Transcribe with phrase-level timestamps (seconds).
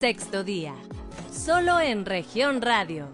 [0.00, 0.74] Sexto día,
[1.30, 3.08] solo en región radio.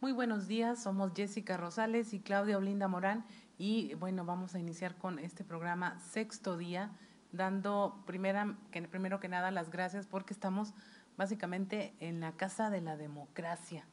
[0.00, 3.24] Muy buenos días, somos Jessica Rosales y Claudia Olinda Morán
[3.56, 6.92] y bueno, vamos a iniciar con este programa Sexto Día,
[7.32, 10.74] dando primera, que, primero que nada las gracias porque estamos
[11.16, 13.86] básicamente en la Casa de la Democracia,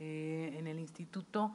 [0.00, 1.54] eh, en el Instituto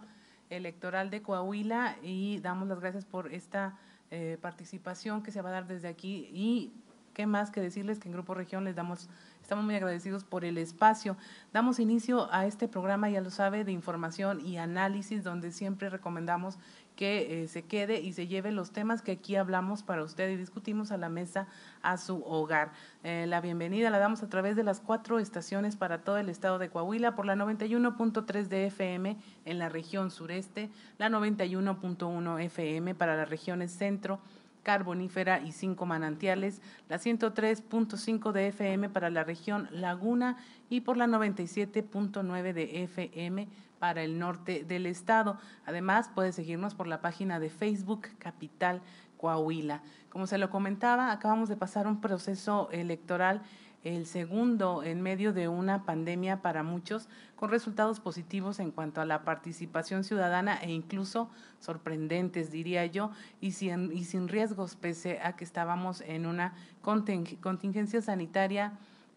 [0.50, 3.78] Electoral de Coahuila y damos las gracias por esta
[4.12, 6.72] eh, participación que se va a dar desde aquí y
[7.14, 9.10] qué más que decirles que en Grupo Región les damos,
[9.42, 11.16] estamos muy agradecidos por el espacio.
[11.52, 16.58] Damos inicio a este programa, ya lo sabe, de información y análisis, donde siempre recomendamos
[16.96, 20.38] que eh, se quede y se lleve los temas que aquí hablamos para usted y
[20.38, 21.48] discutimos a la mesa
[21.82, 22.72] a su hogar.
[23.04, 26.60] Eh, la bienvenida la damos a través de las cuatro estaciones para todo el estado
[26.60, 33.16] de Coahuila por la 91.3 de FM en la región sureste, la 91.1 FM para
[33.16, 34.20] las regiones centro,
[34.64, 40.38] carbonífera y cinco manantiales, la 103.5 de FM para la región Laguna
[40.70, 43.48] y por la 97.9 de FM
[43.80, 45.38] para el norte del estado.
[45.66, 48.82] Además, puede seguirnos por la página de Facebook Capital
[49.18, 49.82] Coahuila.
[50.10, 53.42] Como se lo comentaba, acabamos de pasar un proceso electoral
[53.84, 59.06] el segundo en medio de una pandemia para muchos, con resultados positivos en cuanto a
[59.06, 65.36] la participación ciudadana e incluso sorprendentes, diría yo, y sin, y sin riesgos, pese a
[65.36, 68.74] que estábamos en una contingencia sanitaria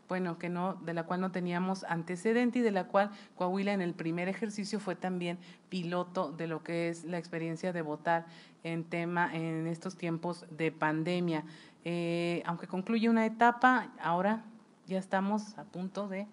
[0.08, 3.80] bueno, que no, de la cual no teníamos antecedente y de la cual Coahuila en
[3.80, 8.26] el primer ejercicio fue también piloto de lo que es la experiencia de votar
[8.62, 11.44] en tema en estos tiempos de pandemia.
[11.84, 14.44] Eh, aunque concluye una etapa, ahora
[14.86, 16.26] ya estamos a punto de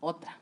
[0.00, 0.36] otra.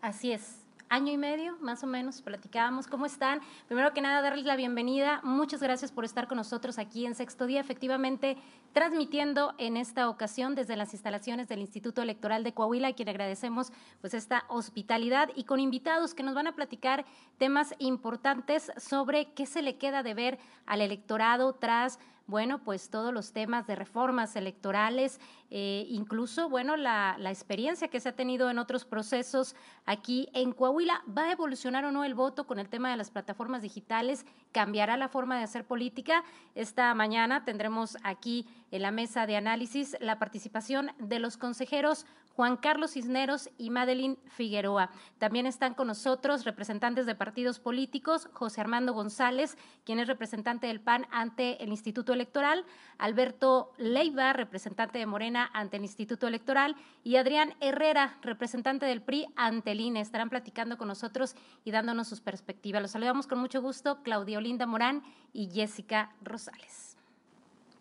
[0.00, 0.66] Así es.
[0.88, 2.86] Año y medio, más o menos, platicábamos.
[2.86, 3.40] ¿Cómo están?
[3.66, 5.20] Primero que nada, darles la bienvenida.
[5.24, 8.36] Muchas gracias por estar con nosotros aquí en Sexto Día, efectivamente
[8.72, 13.72] transmitiendo en esta ocasión desde las instalaciones del Instituto Electoral de Coahuila, a quien agradecemos
[14.00, 17.04] pues esta hospitalidad y con invitados que nos van a platicar
[17.36, 23.12] temas importantes sobre qué se le queda de ver al electorado tras bueno, pues todos
[23.12, 25.20] los temas de reformas electorales,
[25.50, 29.54] eh, incluso, bueno, la, la, experiencia que se ha tenido en otros procesos
[29.84, 31.02] aquí en Coahuila.
[31.06, 34.26] ¿Va a evolucionar o no el voto con el tema de las plataformas digitales?
[34.50, 36.24] ¿Cambiará la forma de hacer política?
[36.54, 42.58] Esta mañana tendremos aquí en la mesa de análisis la participación de los consejeros Juan
[42.58, 44.90] Carlos Cisneros y Madeline Figueroa.
[45.16, 50.80] También están con nosotros representantes de partidos políticos, José Armando González, quien es representante del
[50.80, 52.66] PAN ante el Instituto Electoral,
[52.98, 59.28] Alberto Leiva, representante de Morena ante el Instituto Electoral, y Adrián Herrera, representante del PRI
[59.34, 60.02] ante el INE.
[60.02, 62.82] Estarán platicando con nosotros y dándonos sus perspectivas.
[62.82, 65.02] Los saludamos con mucho gusto, Claudia Olinda Morán
[65.32, 66.95] y Jessica Rosales.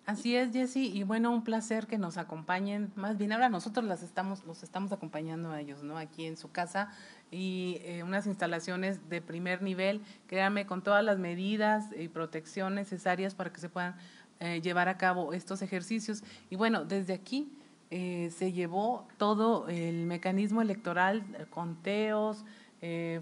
[0.06, 2.92] Así es, Jessy, y bueno, un placer que nos acompañen.
[2.96, 5.98] Más bien ahora nosotros las estamos, los estamos acompañando a ellos, ¿no?
[5.98, 6.92] Aquí en su casa
[7.32, 13.34] y eh, unas instalaciones de primer nivel, créanme, con todas las medidas y protección necesarias
[13.34, 13.96] para que se puedan
[14.40, 16.24] eh, llevar a cabo estos ejercicios.
[16.52, 17.52] Y bueno, desde aquí
[17.90, 22.46] eh, se llevó todo el mecanismo electoral, conteos,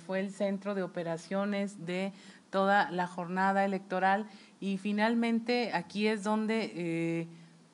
[0.05, 2.11] fue el centro de operaciones de
[2.49, 4.27] toda la jornada electoral
[4.63, 7.27] y finalmente aquí es donde eh,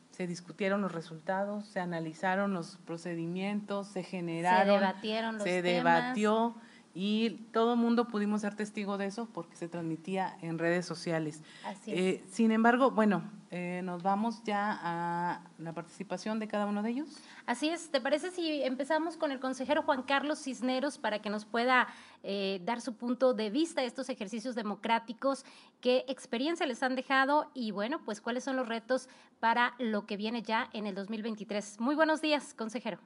[0.09, 6.55] se discutieron los resultados, se analizaron los procedimientos, se generaron, se debatieron los se debatió
[6.95, 11.43] y todo el mundo pudimos ser testigo de eso porque se transmitía en redes sociales.
[11.63, 13.21] Así eh, sin embargo, bueno,
[13.51, 17.09] eh, nos vamos ya a la participación de cada uno de ellos.
[17.45, 21.45] Así es, ¿te parece si empezamos con el consejero Juan Carlos Cisneros para que nos
[21.45, 21.87] pueda
[22.23, 25.45] eh, dar su punto de vista de estos ejercicios democráticos,
[25.81, 30.15] qué experiencia les han dejado y bueno, pues cuáles son los retos para lo que
[30.15, 31.79] viene ya en el 2023?
[31.79, 32.99] Muy buenos días, consejero.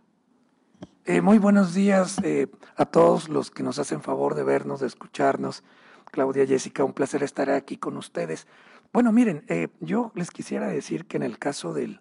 [1.05, 4.87] Eh, muy buenos días eh, a todos los que nos hacen favor de vernos, de
[4.87, 5.63] escucharnos.
[6.11, 8.47] Claudia, Jessica, un placer estar aquí con ustedes.
[8.93, 11.99] Bueno, miren, eh, yo les quisiera decir que en el caso de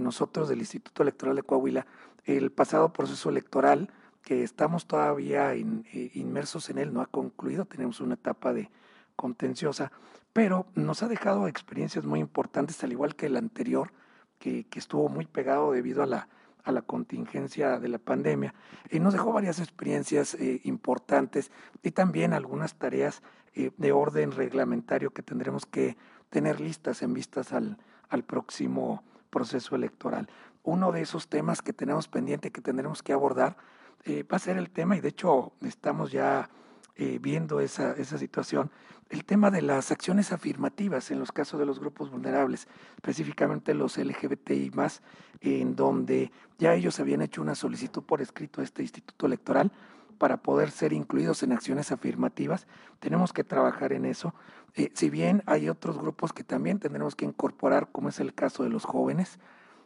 [0.00, 1.86] nosotros, del Instituto Electoral de Coahuila,
[2.24, 8.14] el pasado proceso electoral, que estamos todavía inmersos en él, no ha concluido, tenemos una
[8.14, 8.68] etapa de
[9.14, 9.92] contenciosa,
[10.32, 13.92] pero nos ha dejado experiencias muy importantes, al igual que el anterior,
[14.40, 16.28] que, que estuvo muy pegado debido a la
[16.64, 18.54] a la contingencia de la pandemia.
[18.90, 21.50] y nos dejó varias experiencias eh, importantes
[21.82, 23.22] y también algunas tareas
[23.54, 25.96] eh, de orden reglamentario que tendremos que
[26.34, 27.78] tener listas en vistas al,
[28.08, 30.28] al próximo proceso electoral.
[30.64, 33.56] Uno de esos temas que tenemos pendiente, que tendremos que abordar,
[34.02, 36.50] eh, va a ser el tema, y de hecho estamos ya
[36.96, 38.72] eh, viendo esa, esa situación,
[39.10, 42.66] el tema de las acciones afirmativas en los casos de los grupos vulnerables,
[42.96, 45.02] específicamente los LGBTI más,
[45.40, 49.70] en donde ya ellos habían hecho una solicitud por escrito a este Instituto Electoral
[50.14, 52.66] para poder ser incluidos en acciones afirmativas.
[53.00, 54.34] Tenemos que trabajar en eso.
[54.74, 58.62] Eh, si bien hay otros grupos que también tendremos que incorporar, como es el caso
[58.62, 59.38] de los jóvenes,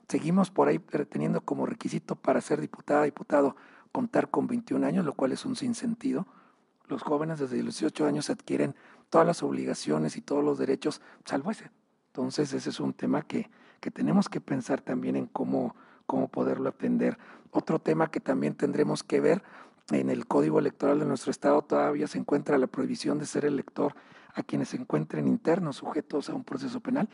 [0.08, 3.56] seguimos por ahí teniendo como requisito para ser diputada, diputado,
[3.92, 6.26] contar con 21 años, lo cual es un sinsentido
[6.88, 8.74] los jóvenes desde los 18 años adquieren
[9.10, 11.70] todas las obligaciones y todos los derechos, salvo ese.
[12.08, 15.76] Entonces, ese es un tema que, que tenemos que pensar también en cómo,
[16.06, 17.18] cómo poderlo atender.
[17.50, 19.42] Otro tema que también tendremos que ver
[19.90, 23.94] en el Código Electoral de nuestro Estado todavía se encuentra la prohibición de ser elector
[24.34, 27.08] a quienes se encuentren internos sujetos a un proceso penal.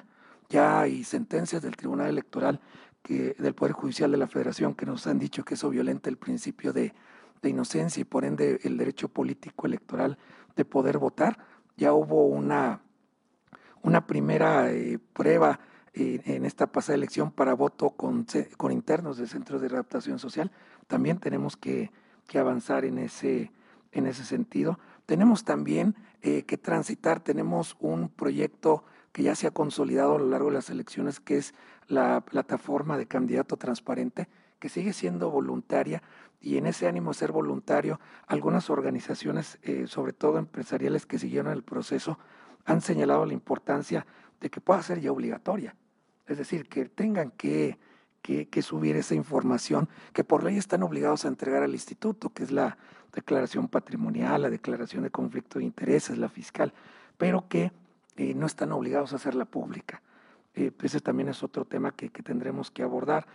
[0.49, 2.61] Ya hay sentencias del Tribunal Electoral
[3.09, 6.73] del Poder Judicial de la Federación que nos han dicho que eso violenta el principio
[6.73, 6.95] de,
[7.43, 10.19] de inocencia y por ende el derecho político electoral
[10.57, 11.39] de poder votar.
[11.77, 12.81] Ya hubo una,
[13.83, 15.61] una primera eh, prueba
[15.93, 20.51] eh, en esta pasada elección para voto con, con internos de centros de readaptación social.
[20.87, 21.91] También tenemos que,
[22.27, 23.53] que avanzar en ese,
[23.93, 24.79] en ese sentido.
[25.07, 30.27] Tenemos también eh, que transitar, tenemos un proyecto que ya se ha consolidado a lo
[30.27, 31.55] largo de las elecciones, que es
[31.87, 34.29] la plataforma de candidato transparente,
[34.59, 36.03] que sigue siendo voluntaria,
[36.41, 41.53] y en ese ánimo de ser voluntario, algunas organizaciones, eh, sobre todo empresariales que siguieron
[41.53, 42.19] el proceso,
[42.65, 44.07] han señalado la importancia
[44.41, 45.75] de que pueda ser ya obligatoria.
[46.27, 47.79] Es decir, que tengan que,
[48.25, 52.51] que, subir esa información que por ley están obligados a entregar al instituto, que es
[52.51, 52.79] la
[53.13, 56.73] declaración patrimonial, la declaración de conflicto de intereses, la fiscal,
[57.19, 57.71] pero que
[58.17, 60.03] eh, no están obligados a hacerla pública.
[60.55, 63.27] Eh, ese también es otro tema que, que tendremos que abordar.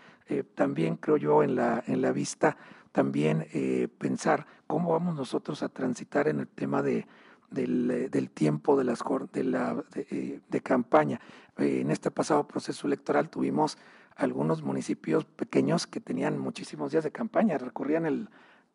[0.56, 2.58] también creo yo en la, en la vista
[2.92, 7.08] también eh, pensar cómo vamos nosotros a transitar en el tema de,
[7.50, 9.00] del, eh, del tiempo de, las,
[9.32, 11.20] de, la, de, eh, de campaña.
[11.58, 13.78] en este pasado proceso electoral tuvimos
[14.20, 18.30] algunos municipios pequeños que tenían muchísimos días de campaña, recorrían el,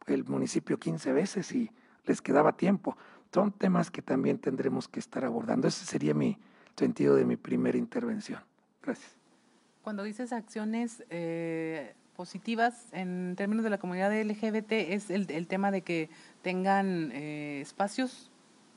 [0.07, 1.71] el municipio 15 veces y
[2.07, 2.97] les quedaba tiempo.
[3.33, 5.69] Son temas que también tendremos que estar abordando.
[5.69, 6.39] Ese sería mi
[6.77, 8.41] sentido de mi primera intervención.
[8.83, 9.17] Gracias.
[9.83, 15.71] Cuando dices acciones eh, positivas en términos de la comunidad LGBT es el, el tema
[15.71, 16.09] de que
[16.43, 18.31] tengan eh, espacios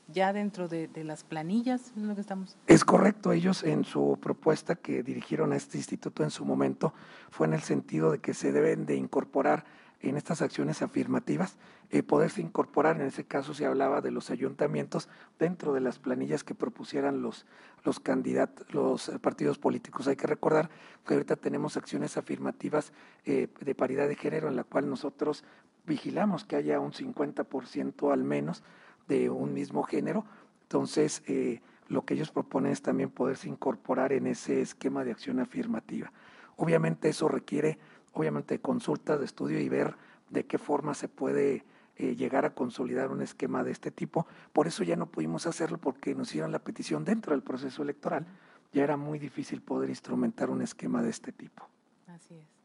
[0.07, 2.57] ya dentro de, las planillas, es lo que estamos.
[2.67, 6.93] Es correcto, ellos en su propuesta que dirigieron a este instituto en su momento
[7.29, 9.65] fue en el sentido de que se deben de incorporar
[10.01, 11.57] en estas acciones afirmativas,
[11.89, 15.09] eh, poderse incorporar, en ese caso se hablaba de los ayuntamientos,
[15.39, 17.47] dentro de las planillas que propusieran los,
[17.83, 20.07] los candidatos, los partidos políticos.
[20.07, 20.69] Hay que recordar
[21.05, 22.93] que ahorita tenemos acciones afirmativas
[23.25, 25.43] eh, de paridad de género en la cual nosotros
[25.87, 28.63] vigilamos que haya un 50% al menos
[29.07, 30.25] de un mismo género.
[30.63, 35.39] Entonces, eh, lo que ellos proponen es también poderse incorporar en ese esquema de acción
[35.39, 36.11] afirmativa.
[36.57, 37.77] Obviamente eso requiere
[38.13, 39.95] obviamente consultas, de estudio y ver
[40.29, 41.63] de qué forma se puede
[41.97, 44.27] eh, llegar a consolidar un esquema de este tipo.
[44.53, 48.25] Por eso ya no pudimos hacerlo porque nos hicieron la petición dentro del proceso electoral.
[48.73, 51.67] Ya era muy difícil poder instrumentar un esquema de este tipo.
[52.07, 52.56] Así es.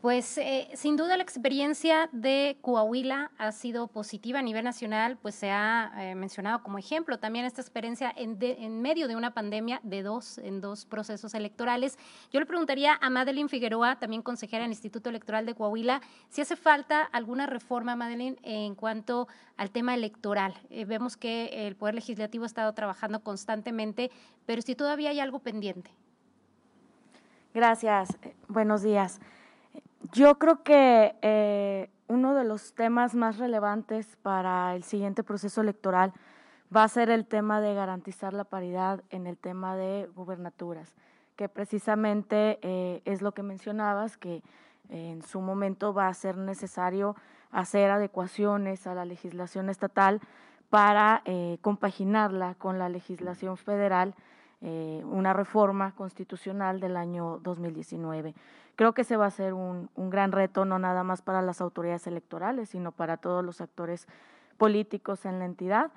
[0.00, 5.34] Pues eh, sin duda la experiencia de Coahuila ha sido positiva a nivel nacional, pues
[5.34, 9.34] se ha eh, mencionado como ejemplo también esta experiencia en, de, en, medio de una
[9.34, 11.98] pandemia de dos, en dos procesos electorales.
[12.30, 16.54] Yo le preguntaría a Madeline Figueroa, también consejera del Instituto Electoral de Coahuila, si hace
[16.54, 19.26] falta alguna reforma, Madeline, en cuanto
[19.56, 20.54] al tema electoral.
[20.70, 24.12] Eh, vemos que el Poder Legislativo ha estado trabajando constantemente,
[24.46, 25.90] pero si todavía hay algo pendiente.
[27.52, 28.16] Gracias.
[28.22, 29.20] Eh, buenos días.
[30.12, 36.12] Yo creo que eh, uno de los temas más relevantes para el siguiente proceso electoral
[36.74, 40.94] va a ser el tema de garantizar la paridad en el tema de gubernaturas,
[41.36, 44.42] que precisamente eh, es lo que mencionabas, que
[44.88, 47.14] en su momento va a ser necesario
[47.50, 50.20] hacer adecuaciones a la legislación estatal
[50.70, 54.14] para eh, compaginarla con la legislación federal,
[54.60, 58.34] eh, una reforma constitucional del año 2019.
[58.74, 61.60] Creo que ese va a ser un, un gran reto, no nada más para las
[61.60, 64.08] autoridades electorales, sino para todos los actores
[64.56, 65.92] políticos en la entidad.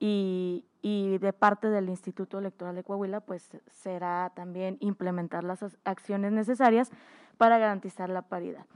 [0.00, 6.32] Y, y, de parte del Instituto Electoral de Coahuila, pues será también implementar las acciones
[6.32, 6.90] necesarias
[7.38, 8.66] para garantizar la paridad.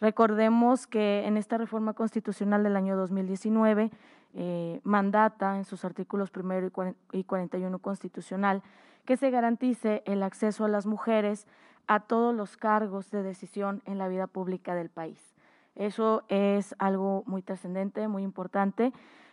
[0.00, 3.90] Recordemos que en esta reforma constitucional del año 2019
[4.34, 6.68] eh, mandata en sus artículos primero
[7.12, 8.62] y 41 constitucional
[9.04, 11.46] que se garantice el acceso a las mujeres
[11.86, 15.34] a todos los cargos de decisión en la vida pública del país.
[15.74, 18.92] Eso es algo muy trascendente, muy importante,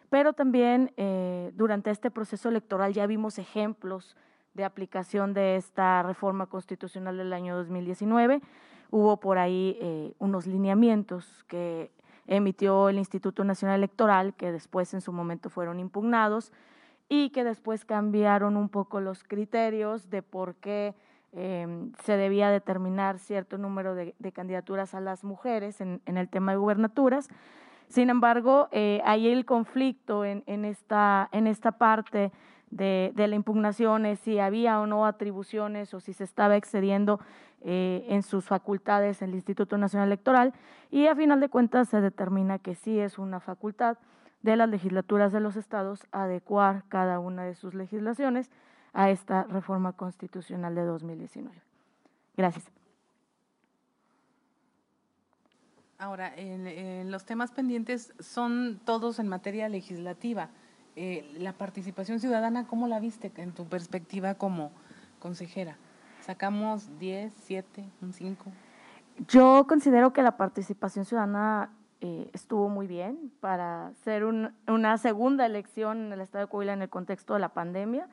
[0.09, 4.17] pero también eh, durante este proceso electoral ya vimos ejemplos
[4.53, 8.41] de aplicación de esta reforma constitucional del año 2019.
[8.89, 11.91] Hubo por ahí eh, unos lineamientos que
[12.27, 16.51] emitió el Instituto Nacional Electoral, que después en su momento fueron impugnados
[17.09, 20.95] y que después cambiaron un poco los criterios de por qué
[21.33, 26.57] em, se debía determinar cierto número de, candidaturas a las mujeres en, el tema de
[26.57, 27.27] gubernaturas.
[27.89, 32.31] Sin embargo, eh, ahí el conflicto en, esta, en esta parte
[32.71, 37.19] de, la impugnación es si había o no atribuciones o si se estaba excediendo
[37.63, 40.53] eh, en sus facultades el Instituto Nacional Electoral
[40.89, 43.97] y a final de cuentas se determina que sí es una facultad
[44.41, 48.49] de las legislaturas de los estados adecuar cada una de sus legislaciones
[48.93, 51.61] a esta reforma constitucional de 2019.
[52.35, 52.71] Gracias.
[55.99, 56.33] Ahora,
[57.05, 60.49] los temas pendientes son todos en materia legislativa.
[60.95, 64.71] Eh, la participación ciudadana, ¿cómo la viste en tu perspectiva como
[65.19, 65.77] consejera?
[66.21, 68.51] ¿Sacamos 10, 7, un 5?
[69.27, 71.71] Yo considero que la participación ciudadana
[72.03, 76.81] eh, estuvo muy bien para ser una segunda elección en el Estado de Coahuila en
[76.81, 78.07] el contexto de la pandemia,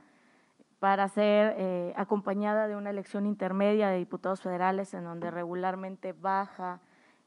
[0.79, 6.81] para ser eh, acompañada de una elección intermedia de diputados federales en donde regularmente baja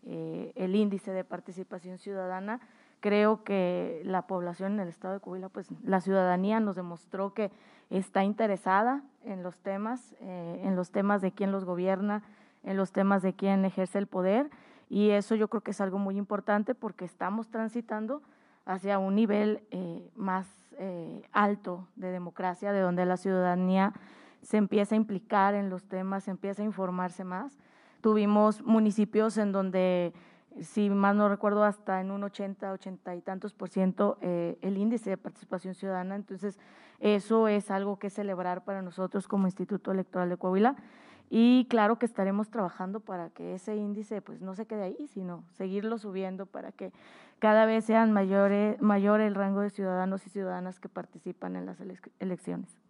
[0.05, 2.59] eh, el índice de participación ciudadana.
[3.01, 7.51] Creo que la población en el Estado de Coahuila, pues la ciudadanía nos demostró que
[7.89, 12.23] está interesada en los temas, eh, en los temas de quién los gobierna,
[12.63, 14.51] en los temas de quién ejerce el poder.
[14.87, 18.21] Y eso yo creo que es algo muy importante porque estamos transitando
[18.65, 23.93] hacia un nivel eh, más eh, alto de democracia, de donde la ciudadanía
[24.43, 27.57] se empieza a implicar en los temas, se empieza a informarse más.
[28.01, 30.13] Tuvimos municipios en donde
[30.59, 34.77] si más no recuerdo, hasta en un 80, 80 y tantos por ciento eh, el
[34.77, 36.15] índice de participación ciudadana.
[36.15, 36.59] Entonces,
[36.99, 40.75] eso es algo que celebrar para nosotros como Instituto Electoral de Coahuila.
[41.29, 45.45] Y claro que estaremos trabajando para que ese índice pues no se quede ahí, sino
[45.53, 46.91] seguirlo subiendo para que
[47.39, 51.79] cada vez sean mayores, mayor el rango de ciudadanos y ciudadanas que participan en las
[52.19, 52.80] elecciones.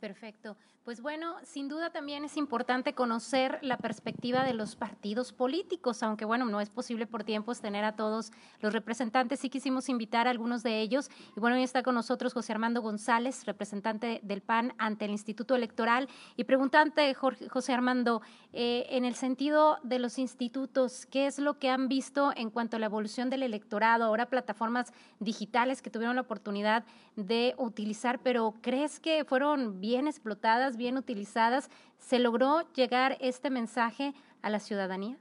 [0.00, 0.56] Perfecto.
[0.82, 6.24] Pues bueno, sin duda también es importante conocer la perspectiva de los partidos políticos, aunque
[6.24, 9.40] bueno, no es posible por tiempos tener a todos los representantes.
[9.40, 11.10] Sí quisimos invitar a algunos de ellos.
[11.36, 15.54] Y bueno, hoy está con nosotros José Armando González, representante del PAN ante el Instituto
[15.54, 16.08] Electoral.
[16.36, 18.22] Y preguntante, Jorge, José Armando,
[18.54, 22.76] eh, en el sentido de los institutos, ¿qué es lo que han visto en cuanto
[22.76, 24.04] a la evolución del electorado?
[24.04, 26.84] Ahora plataformas digitales que tuvieron la oportunidad
[27.16, 30.76] de utilizar, pero ¿crees que fueron bien explotadas?
[30.76, 35.16] bien utilizadas, ¿se logró llegar este mensaje a la ciudadanía?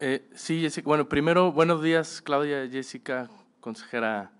[0.00, 0.86] Eh, sí, Jessica.
[0.86, 3.28] Bueno, primero, buenos días, Claudia, Jessica,
[3.60, 4.30] consejera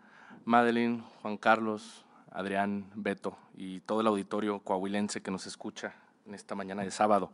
[0.44, 5.94] Madeline, Juan Carlos, Adrián, Beto y todo el auditorio coahuilense que nos escucha
[6.26, 7.32] en esta mañana de sábado.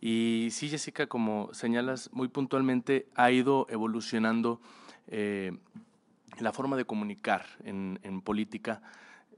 [0.00, 4.60] Y sí, Jessica, como señalas muy puntualmente, ha ido evolucionando
[5.06, 5.56] eh,
[6.38, 8.82] la forma de comunicar en, en política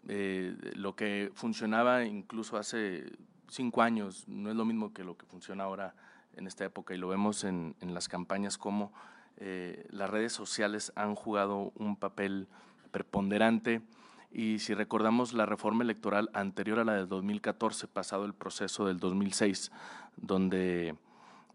[0.09, 3.05] eh, lo que funcionaba incluso hace
[3.49, 5.95] cinco años no es lo mismo que lo que funciona ahora
[6.37, 8.93] en esta época y lo vemos en, las campañas como
[9.39, 12.47] eh, las redes sociales han jugado un papel
[12.91, 13.83] preponderante.
[14.31, 18.99] Y si recordamos la reforma electoral anterior a la del 2014, pasado el proceso del
[18.99, 19.73] 2006,
[20.17, 20.95] donde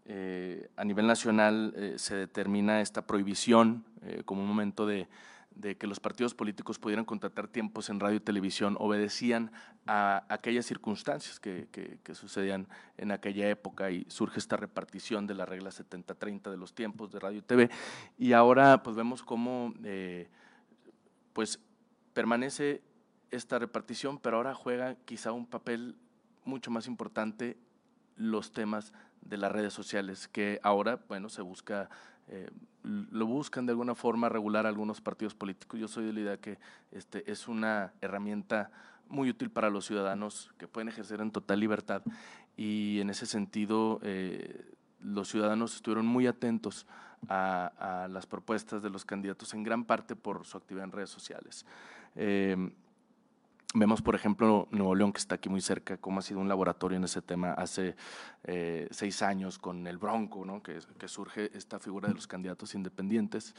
[0.06, 3.84] eh, a nivel nacional se determina esta prohibición
[4.24, 5.06] como un momento de
[5.54, 9.52] de que los partidos políticos pudieran contratar tiempos en radio y televisión obedecían
[9.86, 11.68] a aquellas circunstancias que,
[12.14, 12.68] sucedían
[12.98, 17.20] en aquella época y surge esta repartición de la regla 70-30 de los tiempos de
[17.20, 17.70] radio y TV
[18.18, 20.28] y ahora pues vemos cómo eh,
[21.32, 21.58] pues
[22.12, 22.82] permanece
[23.30, 25.96] esta repartición pero ahora juega quizá un papel
[26.44, 27.56] mucho más importante
[28.16, 28.92] los temas
[29.22, 31.88] de las redes sociales que ahora bueno se busca
[32.28, 32.50] eh,
[32.82, 35.78] lo buscan de alguna forma regular algunos partidos políticos.
[35.78, 36.58] Yo soy de la idea que
[36.90, 38.70] este, es una herramienta
[39.08, 42.02] muy útil para los ciudadanos que pueden ejercer en total libertad
[42.56, 46.86] y en ese sentido eh, los ciudadanos estuvieron muy atentos
[47.28, 51.64] a, las propuestas de los candidatos en gran parte por su actividad en redes sociales.
[52.16, 52.72] Eh,
[53.74, 56.98] Vemos, por ejemplo, Nuevo León, que está aquí muy cerca, cómo ha sido un laboratorio
[56.98, 57.96] en ese tema hace
[58.44, 60.62] eh, seis años con el Bronco, ¿no?
[60.62, 63.54] que, surge esta figura de los candidatos independientes,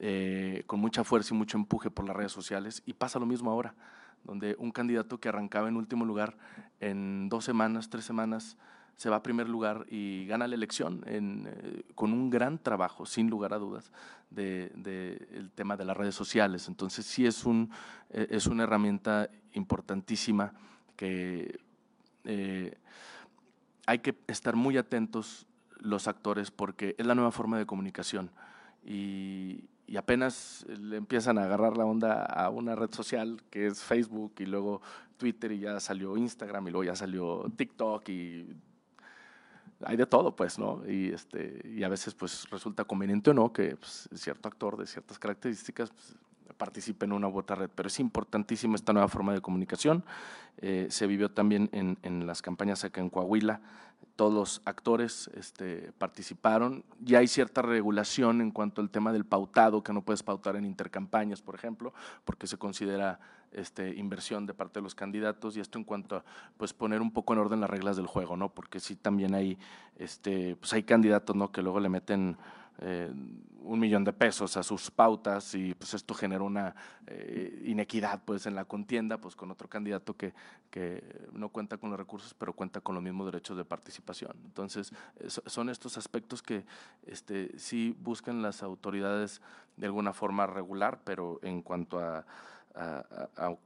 [0.00, 2.82] eh, con mucha fuerza y mucho empuje por las redes sociales.
[2.84, 3.74] Y pasa lo mismo ahora,
[4.22, 6.36] donde un candidato que arrancaba en último lugar
[6.80, 8.58] en dos semanas, tres semanas,
[8.96, 13.28] se va a primer lugar y gana la elección eh, con un gran trabajo, sin
[13.28, 13.90] lugar a dudas,
[14.30, 16.68] del de, el tema de las redes sociales.
[16.68, 17.70] Entonces sí es, un,
[18.10, 20.52] eh, es una herramienta importantísima
[20.96, 21.58] que
[22.24, 22.76] eh,
[23.86, 25.46] hay que estar muy atentos
[25.78, 28.30] los actores porque es la nueva forma de comunicación
[28.82, 33.82] y, y apenas le empiezan a agarrar la onda a una red social que es
[33.82, 34.80] Facebook y luego
[35.18, 38.46] Twitter y ya salió Instagram y luego ya salió TikTok y
[39.82, 40.82] hay de todo, pues, ¿no?
[40.88, 44.86] Y, este, y a veces, pues, resulta conveniente o no que pues, cierto actor de
[44.86, 46.16] ciertas características pues,
[46.56, 47.70] participe en una u otra red.
[47.74, 50.04] Pero es importantísima esta nueva forma de comunicación.
[50.58, 53.60] Eh, se vivió también en, las campañas acá en Coahuila.
[54.16, 56.84] Todos los actores este, participaron.
[57.00, 60.64] Ya hay cierta regulación en cuanto al tema del pautado, que no puedes pautar en
[60.64, 61.92] intercampañas, por ejemplo,
[62.24, 63.18] porque se considera
[63.54, 66.24] este, inversión de parte de los candidatos y esto en cuanto a
[66.56, 68.48] pues, poner un poco en orden las reglas del juego, ¿no?
[68.50, 69.58] porque sí también hay,
[69.96, 71.50] este, pues, hay candidatos ¿no?
[71.52, 72.36] que luego le meten
[72.78, 73.12] eh,
[73.64, 76.74] un millón de pesos a sus pautas y pues esto genera una
[77.06, 80.34] eh, inequidad pues en la contienda pues con otro candidato que,
[80.70, 84.32] que, no cuenta con los recursos pero cuenta con los mismos derechos de participación.
[84.44, 84.92] Entonces
[85.46, 86.66] son estos aspectos que
[87.06, 89.40] este, sí buscan las autoridades
[89.76, 92.26] de alguna forma regular, pero en cuanto a
[92.74, 93.56] a,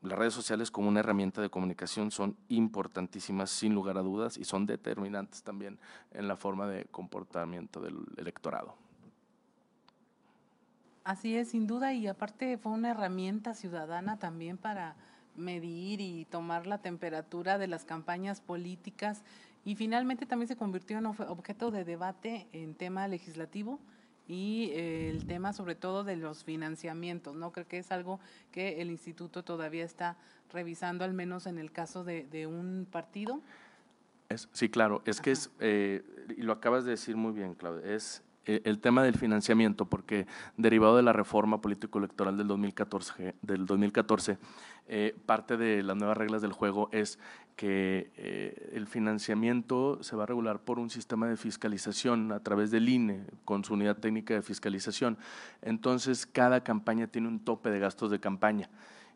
[0.00, 4.44] las redes sociales como una herramienta de comunicación son importantísimas sin lugar a dudas y
[4.44, 5.78] son determinantes también
[6.12, 8.76] en la forma de comportamiento del electorado.
[11.02, 14.94] Así es, sin duda, y aparte fue una herramienta ciudadana también para
[15.34, 19.22] medir y tomar la temperatura de las campañas políticas
[19.64, 23.80] y finalmente también se convirtió en objeto de debate en tema legislativo
[24.28, 27.50] y eh, el tema sobre todo de los financiamientos, ¿no?
[27.50, 28.20] Creo que es algo
[28.52, 30.16] que el instituto todavía está
[30.52, 33.40] revisando, al menos en el caso de, de un partido.
[34.28, 36.02] Es, sí, claro, es que es, eh,
[36.36, 40.26] y lo acabas de decir muy bien, Claudia, es eh, el tema del financiamiento, porque
[40.56, 44.38] derivado de la reforma político-electoral del 2014, del 2014
[44.90, 47.18] eh, parte de las nuevas reglas del juego es
[47.58, 52.70] que eh, el financiamiento se va a regular por un sistema de fiscalización a través
[52.70, 55.18] del INE, con su unidad técnica de fiscalización.
[55.60, 58.70] Entonces, cada campaña tiene un tope de gastos de campaña.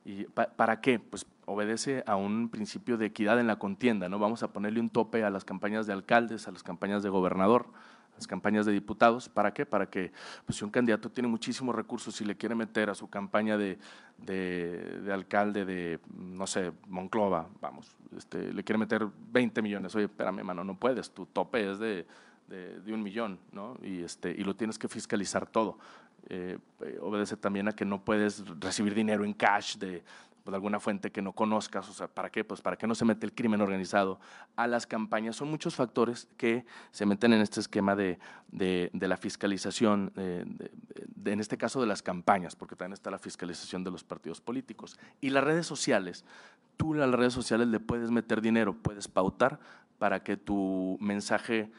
[0.04, 0.98] ¿Y para qué?
[0.98, 4.18] Pues obedece a un principio de equidad en la contienda, ¿no?
[4.18, 7.66] Vamos a ponerle un tope a las campañas de alcaldes, a las campañas de gobernador,
[8.16, 9.28] las campañas de diputados.
[9.28, 9.66] ¿Para qué?
[9.66, 10.10] Para que
[10.44, 13.78] pues, si un candidato tiene muchísimos recursos y le quiere meter a su campaña de,
[14.18, 19.94] de, alcalde de, no sé, Monclova, vamos, este, le quiere meter 20 millones.
[19.96, 22.06] Oye, espérame, mano, no puedes, tu tope es de,
[22.48, 23.76] de, un millón, ¿no?
[23.82, 25.78] Y, este, y lo tienes que fiscalizar todo.
[26.28, 30.04] Eh, eh, obedece también a que no puedes recibir dinero en cash de,
[30.50, 32.44] de alguna fuente que no conozcas, o sea, ¿para qué?
[32.44, 34.18] Pues para que no se mete el crimen organizado
[34.56, 35.36] a las campañas.
[35.36, 38.18] Son muchos factores que se meten en este esquema de,
[38.50, 43.90] de, la fiscalización, en este caso de las campañas, porque también está la fiscalización de
[43.90, 44.98] los partidos políticos.
[45.20, 46.24] Y las redes sociales,
[46.76, 49.60] tú a las redes sociales le puedes meter dinero, puedes pautar
[49.98, 51.70] para que tu mensaje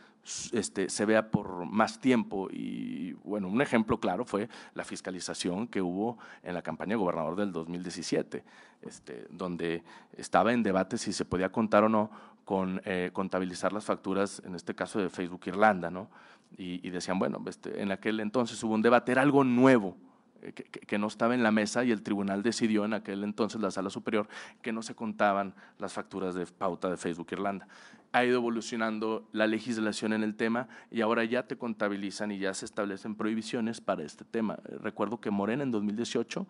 [0.52, 2.48] este, se vea por más tiempo.
[2.52, 7.36] Y bueno, un ejemplo claro fue la fiscalización que hubo en la campaña de gobernador
[7.36, 8.44] del 2017,
[8.82, 9.84] este, donde
[10.18, 12.10] estaba en debate si se podía contar o no
[12.46, 16.10] con eh, contabilizar las facturas, en este caso de Facebook Irlanda, ¿no?
[16.56, 19.98] Y, decían, bueno, este, en aquel entonces hubo un debate, era algo nuevo,
[20.44, 23.72] eh, que, no estaba en la mesa y el tribunal decidió en aquel entonces, la
[23.72, 24.28] sala superior,
[24.62, 27.68] que no se contaban las facturas de pauta de Facebook Irlanda
[28.14, 32.54] ha ido evolucionando la legislación en el tema y ahora ya te contabilizan y ya
[32.54, 34.60] se establecen prohibiciones para este tema.
[34.82, 36.48] Recuerdo que Morena en 2018,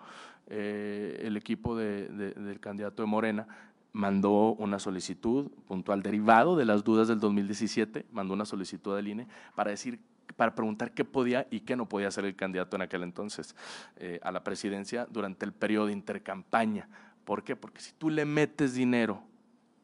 [0.47, 3.47] eh, el equipo del candidato de Morena
[3.93, 9.27] mandó una solicitud puntual derivado de las dudas del 2017, mandó una solicitud al INE
[9.55, 9.99] para decir
[10.35, 13.55] para preguntar qué podía y qué no podía hacer el candidato en aquel entonces
[13.97, 16.89] eh, a la presidencia durante el periodo de intercampaña.
[17.25, 17.55] ¿Por qué?
[17.55, 19.23] Porque si tú le metes dinero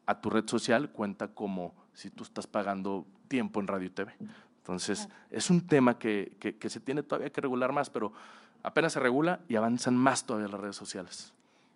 [0.06, 4.12] a tu red social cuenta como si tú estás pagando tiempo en radio y TV.
[4.58, 8.12] Entonces, es un tema que, que, se tiene todavía que regular más, pero
[8.62, 11.32] apenas se regula y avanzan más todavía las redes sociales.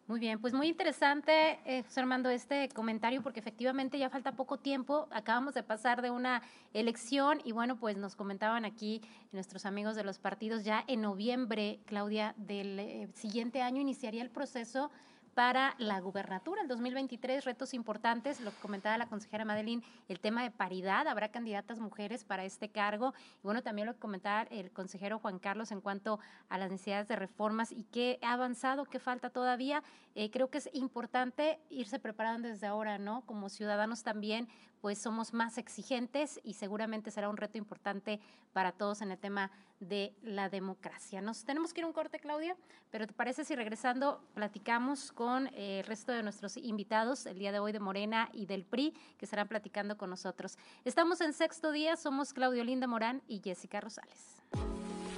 [0.07, 5.09] Muy bien, pues muy interesante, eh, Armando, este comentario, porque efectivamente ya falta poco tiempo.
[5.11, 6.43] Acabamos de pasar de una
[6.75, 9.01] elección y bueno, pues nos comentaban aquí
[9.33, 14.29] nuestros amigos de los partidos, ya en noviembre, Claudia, del eh, siguiente año iniciaría el
[14.29, 14.90] proceso
[15.35, 16.62] para la gubernatura.
[16.62, 21.29] El 2023, retos importantes, lo que comentaba la consejera Madeline, el tema de paridad, habrá
[21.31, 23.12] candidatas mujeres para este cargo.
[23.38, 27.09] Y bueno, también lo que comentaba el consejero Juan Carlos en cuanto a las necesidades
[27.09, 29.83] de reformas y qué ha avanzado, qué falta todavía.
[30.14, 33.23] Eh, creo que es importante irse preparando desde ahora, ¿no?
[33.27, 34.49] Como ciudadanos también,
[34.85, 38.20] pues somos más exigentes y seguramente será un reto importante
[38.53, 41.23] para todos en el tema de la democracia.
[41.23, 42.55] Nos tenemos que ir a un corte, Claudia,
[42.90, 47.51] pero ¿te parece si regresando platicamos con eh, el resto de nuestros invitados el día
[47.51, 50.59] de hoy de Morena y del PRI que estarán platicando con nosotros?
[50.85, 54.42] Estamos en sexto día, somos Claudio Linda Morán y Jessica Rosales.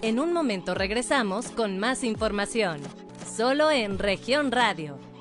[0.00, 2.80] En un momento regresamos con más información,
[3.34, 5.15] solo en región radio.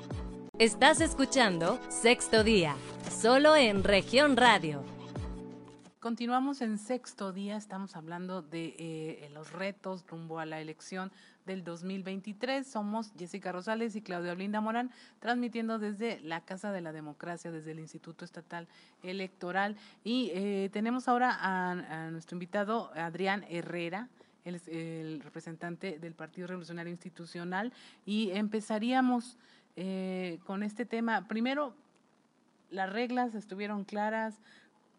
[0.58, 2.76] Estás escuchando Sexto Día,
[3.10, 4.82] solo en región radio.
[6.00, 11.12] Continuamos en sexto día, estamos hablando de eh, los retos rumbo a la elección
[11.44, 12.66] del 2023.
[12.66, 14.90] Somos Jessica Rosales y Claudia Blinda Morán,
[15.20, 18.66] transmitiendo desde la Casa de la Democracia, desde el Instituto Estatal
[19.02, 19.76] Electoral.
[20.04, 24.08] Y eh, tenemos ahora a, nuestro invitado, Adrián Herrera,
[24.46, 27.74] el representante del Partido Revolucionario Institucional,
[28.06, 29.36] y empezaríamos
[29.76, 31.28] eh, con este tema.
[31.28, 31.74] Primero,
[32.70, 34.40] las reglas estuvieron claras,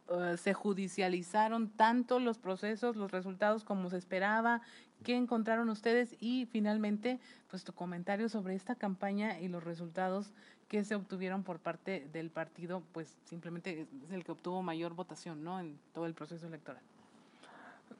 [0.09, 4.61] eh, se judicializaron tanto los procesos, los resultados como se esperaba,
[5.03, 10.31] qué encontraron ustedes y finalmente, pues tu comentario sobre esta campaña y los resultados
[10.67, 15.43] que se obtuvieron por parte del partido, pues simplemente es el que obtuvo mayor votación,
[15.43, 15.59] ¿no?
[15.59, 16.81] En todo el proceso electoral.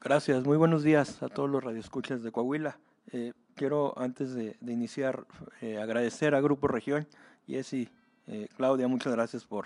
[0.02, 2.78] Gracias, muy buenos días a todos los radioescuchas de Coahuila.
[3.12, 5.26] Eh, quiero antes de, iniciar
[5.62, 7.08] eh, agradecer a Grupo Región,
[7.48, 7.90] Jessy,
[8.28, 9.66] eh, Claudia, muchas gracias por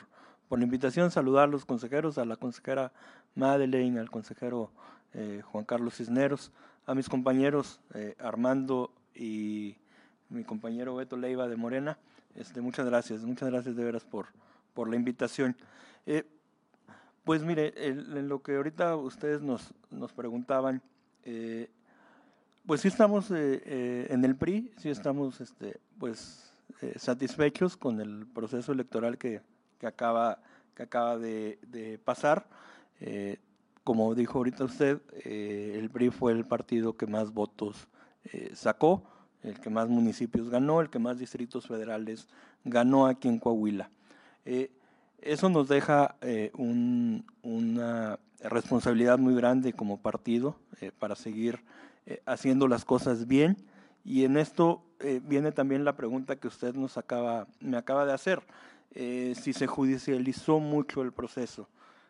[0.52, 2.92] por la invitación, saludar a los consejeros, a la consejera
[3.36, 4.70] Madeleine, al consejero
[5.14, 6.52] eh, Juan Carlos Cisneros,
[6.86, 9.78] a mis compañeros eh, Armando y
[10.28, 11.98] mi compañero Beto Leiva de Morena.
[12.36, 14.26] Este, muchas gracias, muchas gracias de veras por,
[14.74, 15.56] por la invitación.
[16.06, 16.26] Eh,
[17.24, 20.82] pues mire, en lo que ahorita ustedes nos, nos preguntaban,
[22.72, 26.54] pues sí estamos en el PRI, sí estamos este, pues,
[26.96, 29.42] satisfechos con el proceso electoral que,
[29.78, 30.40] que acaba,
[30.74, 32.48] que acaba de, pasar.
[33.02, 33.40] Eh,
[33.84, 37.90] como dijo ahorita usted, eh, el PRI fue el partido que más votos
[38.32, 39.04] eh, sacó,
[39.44, 42.30] el que más municipios ganó, el que más distritos federales
[42.64, 43.92] ganó aquí en Coahuila.
[44.46, 46.16] eso nos deja
[46.54, 50.56] una responsabilidad muy grande como partido
[51.00, 51.60] para seguir
[52.26, 53.58] haciendo las cosas bien.
[54.04, 54.84] Y en esto
[55.24, 58.42] viene también la pregunta que usted nos acaba, me acaba de hacer.
[58.94, 61.70] Eh, si se judicializó mucho el proceso.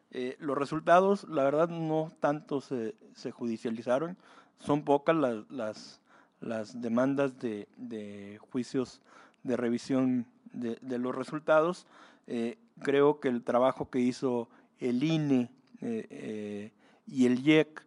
[0.09, 4.17] Eh, los resultados, la verdad, no tanto se, se judicializaron,
[4.57, 6.01] son pocas las, las,
[6.39, 8.99] las demandas de, de, juicios
[9.43, 11.85] de revisión de, de los resultados.
[12.25, 14.49] Eh, creo que el trabajo que hizo
[14.79, 15.49] el INE
[15.81, 17.83] y el IEC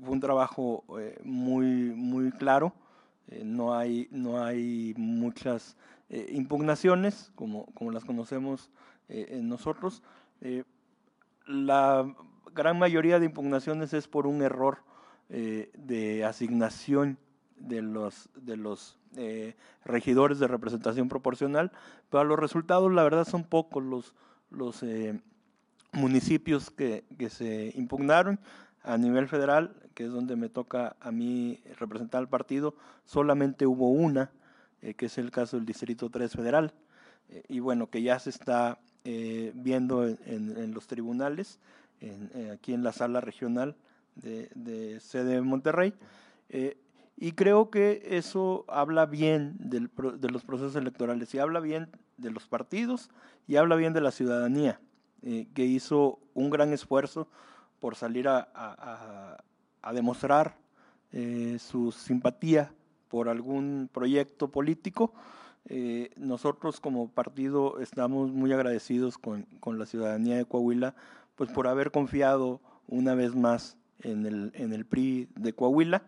[0.00, 0.84] fue un trabajo
[1.22, 2.72] muy, muy claro.
[3.44, 5.76] no, hay, no hay muchas
[6.12, 8.68] eh, impugnaciones, como, como las conocemos
[9.08, 10.02] eh, en nosotros.
[10.42, 10.62] Eh,
[11.46, 12.06] la
[12.54, 14.78] gran mayoría de impugnaciones es por un error
[15.30, 17.16] de asignación
[17.56, 18.98] de los, de los
[19.82, 21.72] regidores de representación proporcional,
[22.10, 24.14] pero los resultados la verdad son pocos los,
[24.50, 24.84] los
[25.92, 28.38] municipios que, que se impugnaron
[28.82, 33.90] a nivel federal, que es donde me toca a mí representar al partido, solamente hubo
[33.90, 34.30] una
[34.82, 36.72] eh, que es el caso del Distrito 3 Federal,
[37.28, 41.58] eh, y bueno, que ya se está eh, viendo en, los tribunales,
[42.52, 43.76] aquí en la sala regional
[44.16, 45.94] de, de sede de Monterrey.
[47.16, 52.32] y creo que eso habla bien del, de los procesos electorales y habla bien de
[52.32, 53.08] los partidos
[53.46, 54.80] y habla bien de la ciudadanía,
[55.22, 57.28] que hizo un gran esfuerzo
[57.82, 59.42] por salir a, a,
[59.82, 60.56] a demostrar
[61.58, 62.72] su simpatía
[63.08, 65.12] por algún proyecto político.
[65.66, 70.94] Eh, nosotros como partido estamos muy agradecidos con, con, la ciudadanía de Coahuila,
[71.36, 76.04] pues por haber confiado una vez más en el, en el PRI de Coahuila.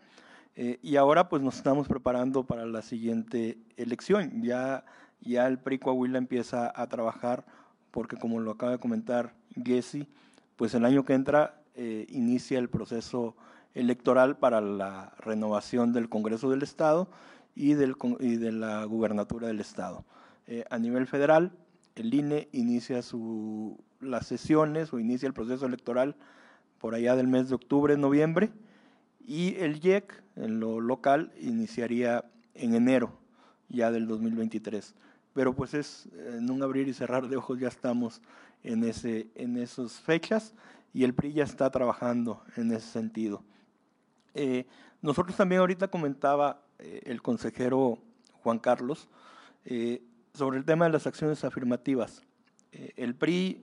[0.56, 4.42] Eh, y ahora pues nos estamos preparando para la siguiente elección.
[4.42, 4.86] Ya,
[5.20, 7.44] ya el PRI Coahuila empieza a trabajar
[7.90, 10.08] porque como lo acaba de comentar Gessi,
[10.56, 13.36] pues el año que entra eh, inicia el proceso
[13.74, 17.08] electoral para la renovación del Congreso del Estado
[17.54, 20.04] y, del, y de la gubernatura del Estado.
[20.46, 21.52] Eh, a nivel federal,
[21.96, 26.16] el INE inicia su, las sesiones o inicia el proceso electoral
[26.78, 28.50] por allá del mes de octubre, noviembre,
[29.26, 33.18] y el IEC, en lo local, iniciaría en enero
[33.68, 34.94] ya del 2023.
[35.32, 38.20] Pero pues es en un abrir y cerrar de ojos ya estamos
[38.62, 40.54] en, ese, en esas fechas
[40.94, 43.42] y el PRI ya está trabajando en ese sentido.
[44.32, 44.66] Eh,
[45.02, 47.98] nosotros también ahorita comentaba eh, el consejero
[48.42, 49.08] Juan Carlos
[49.66, 50.02] eh,
[50.32, 52.22] sobre el tema de las acciones afirmativas.
[52.72, 53.62] el PRI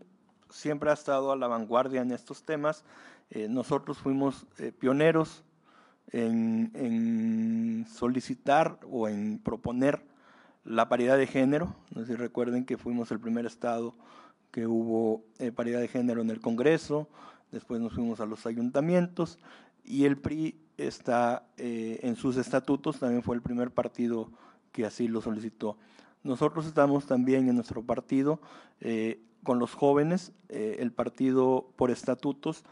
[0.52, 2.84] siempre ha estado a la vanguardia en estos temas.
[3.30, 5.44] Eh, nosotros fuimos eh, pioneros
[6.12, 10.04] en, solicitar o en proponer
[10.66, 11.76] la paridad de género.
[11.96, 13.96] No sé recuerden que fuimos el primer estado
[14.52, 17.08] que hubo eh, paridad de género en el Congreso,
[17.52, 19.40] después nos fuimos a los ayuntamientos
[19.84, 24.32] y el PRI está en sus estatutos, también fue el primer partido
[24.72, 25.78] que así lo solicitó.
[26.24, 28.40] Nosotros estamos también en nuestro partido
[29.44, 32.64] con los jóvenes, eh, el partido por estatutos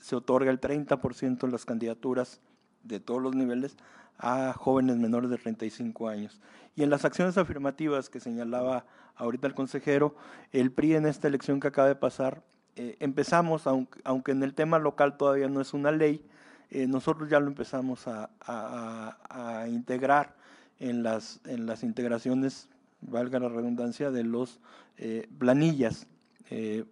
[0.00, 2.40] se otorga el 30% de las candidaturas
[2.82, 3.76] de todos los niveles
[4.18, 6.40] a jóvenes menores de 35 años.
[6.76, 8.84] Y en las acciones afirmativas que señalaba
[9.16, 10.16] ahorita el consejero,
[10.52, 12.42] el PRI en esta elección que acaba de pasar,
[12.76, 16.24] eh, empezamos, aunque, en el tema local todavía no es una ley,
[16.70, 20.34] eh, nosotros ya lo empezamos a, a, integrar
[20.80, 22.68] en las, en las integraciones
[23.00, 24.60] valga la redundancia, de los
[24.96, 26.06] eh, planillas.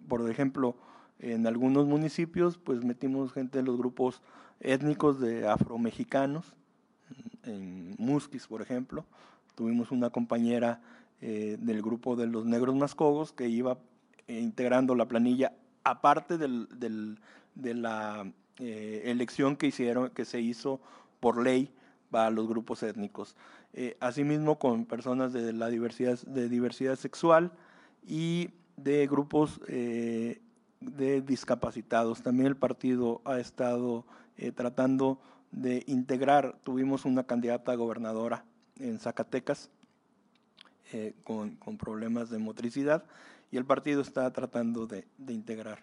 [0.08, 0.76] Por ejemplo,
[1.18, 4.22] en algunos municipios, pues metimos gente de los grupos
[4.61, 6.54] étnicos de afromexicanos,
[7.44, 9.05] en Musquis, por ejemplo.
[9.55, 10.81] Tuvimos una compañera
[11.20, 13.79] eh, del grupo de los negros mascogos que iba
[14.29, 15.53] integrando la planilla,
[15.85, 16.68] aparte del,
[17.55, 20.81] de la elección que, hicieron, que se hizo
[21.20, 21.70] por ley
[22.11, 23.35] para los grupos étnicos.
[23.75, 27.53] Eh, asimismo con personas de la diversidad, de diversidad sexual
[28.07, 30.42] y de grupos eh,
[30.81, 32.22] de discapacitados.
[32.22, 34.05] También el partido ha estado
[34.37, 35.18] eh, tratando
[35.53, 38.45] de integrar, tuvimos una candidata a gobernadora
[38.81, 39.71] en Zacatecas
[41.25, 43.05] con, problemas de motricidad
[43.51, 45.79] y el partido está tratando de, de integrar.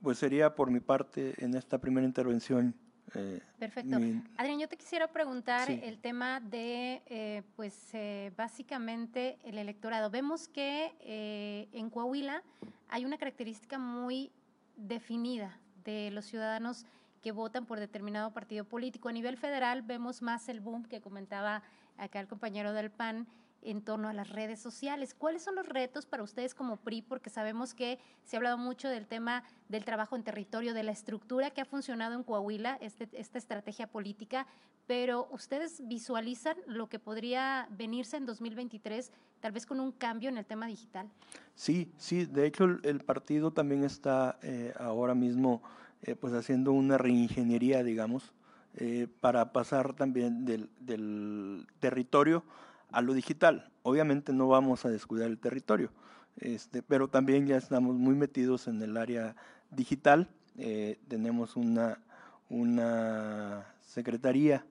[0.00, 2.74] pues sería por mi parte en esta primera intervención
[3.14, 3.96] eh, Perfecto.
[4.36, 10.10] Adrián, yo te quisiera preguntar el tema de, eh, pues, eh, básicamente el electorado.
[10.10, 12.42] Vemos que en Coahuila
[12.88, 14.30] hay una característica muy
[14.76, 16.86] definida de los ciudadanos
[17.20, 19.08] que votan por determinado partido político.
[19.08, 21.62] A nivel federal vemos más el boom que comentaba
[21.96, 23.26] acá el compañero del PAN
[23.62, 25.14] en torno a las redes sociales.
[25.14, 27.02] ¿Cuáles son los retos para ustedes como PRI?
[27.02, 30.92] Porque sabemos que se ha hablado mucho del tema del trabajo en territorio, de la
[30.92, 34.46] estructura que ha funcionado en Coahuila, este, esta estrategia política,
[34.86, 40.38] pero ustedes visualizan lo que podría venirse en 2023, tal vez con un cambio en
[40.38, 41.10] el tema digital.
[41.54, 45.62] Sí, sí, de hecho el, partido también está eh, ahora mismo
[46.02, 48.32] eh, pues haciendo una reingeniería, digamos,
[48.76, 52.44] eh, para pasar también del, del territorio
[52.90, 53.70] a lo digital.
[53.82, 55.90] Obviamente no vamos a descuidar el territorio,
[56.36, 59.36] este, pero también ya estamos muy metidos en el área
[59.70, 60.28] digital.
[60.56, 62.00] Eh, tenemos una,
[62.48, 64.64] una secretaría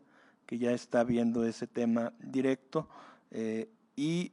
[0.46, 2.88] que ya está viendo ese tema directo
[3.98, 4.32] y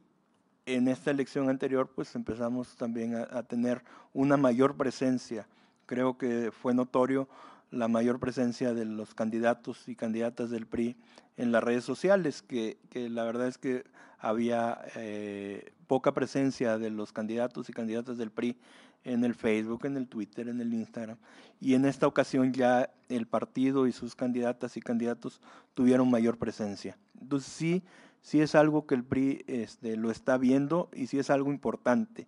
[0.67, 5.47] en esta elección anterior pues empezamos también a, tener una mayor presencia.
[5.87, 7.29] Creo que fue notorio
[7.71, 10.97] la mayor presencia de los candidatos y candidatas del PRI
[11.37, 13.85] en las redes sociales, que, la verdad es que
[14.19, 18.57] había eh, poca presencia de los candidatos y candidatas del PRI
[19.03, 21.19] en el Facebook, en el Twitter, en el Instagram.
[21.61, 25.41] Y en esta ocasión ya el partido y sus candidatas y candidatos
[25.75, 26.97] tuvieron mayor presencia.
[27.21, 27.83] Entonces sí,
[28.23, 32.27] sí es algo que el PRI este, lo está viendo y sí es algo importante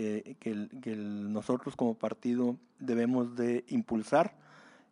[0.00, 4.36] eh, que, nosotros como partido debemos de impulsar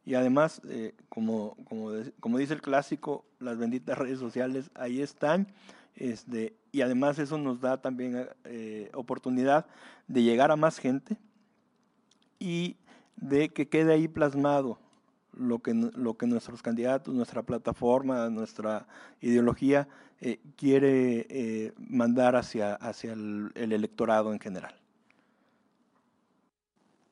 [0.05, 1.57] y además, eh, como,
[2.19, 5.47] como, dice el clásico, las benditas redes sociales ahí están.
[5.95, 9.67] Este, y además eso nos da también eh, oportunidad
[10.09, 11.17] de llegar a más gente
[12.41, 12.75] y
[13.15, 14.81] de que quede ahí plasmado
[15.33, 18.89] lo que, lo que nuestros candidatos, nuestra plataforma, nuestra
[19.21, 19.87] ideología
[20.57, 24.75] quiere mandar hacia, hacia el electorado en general.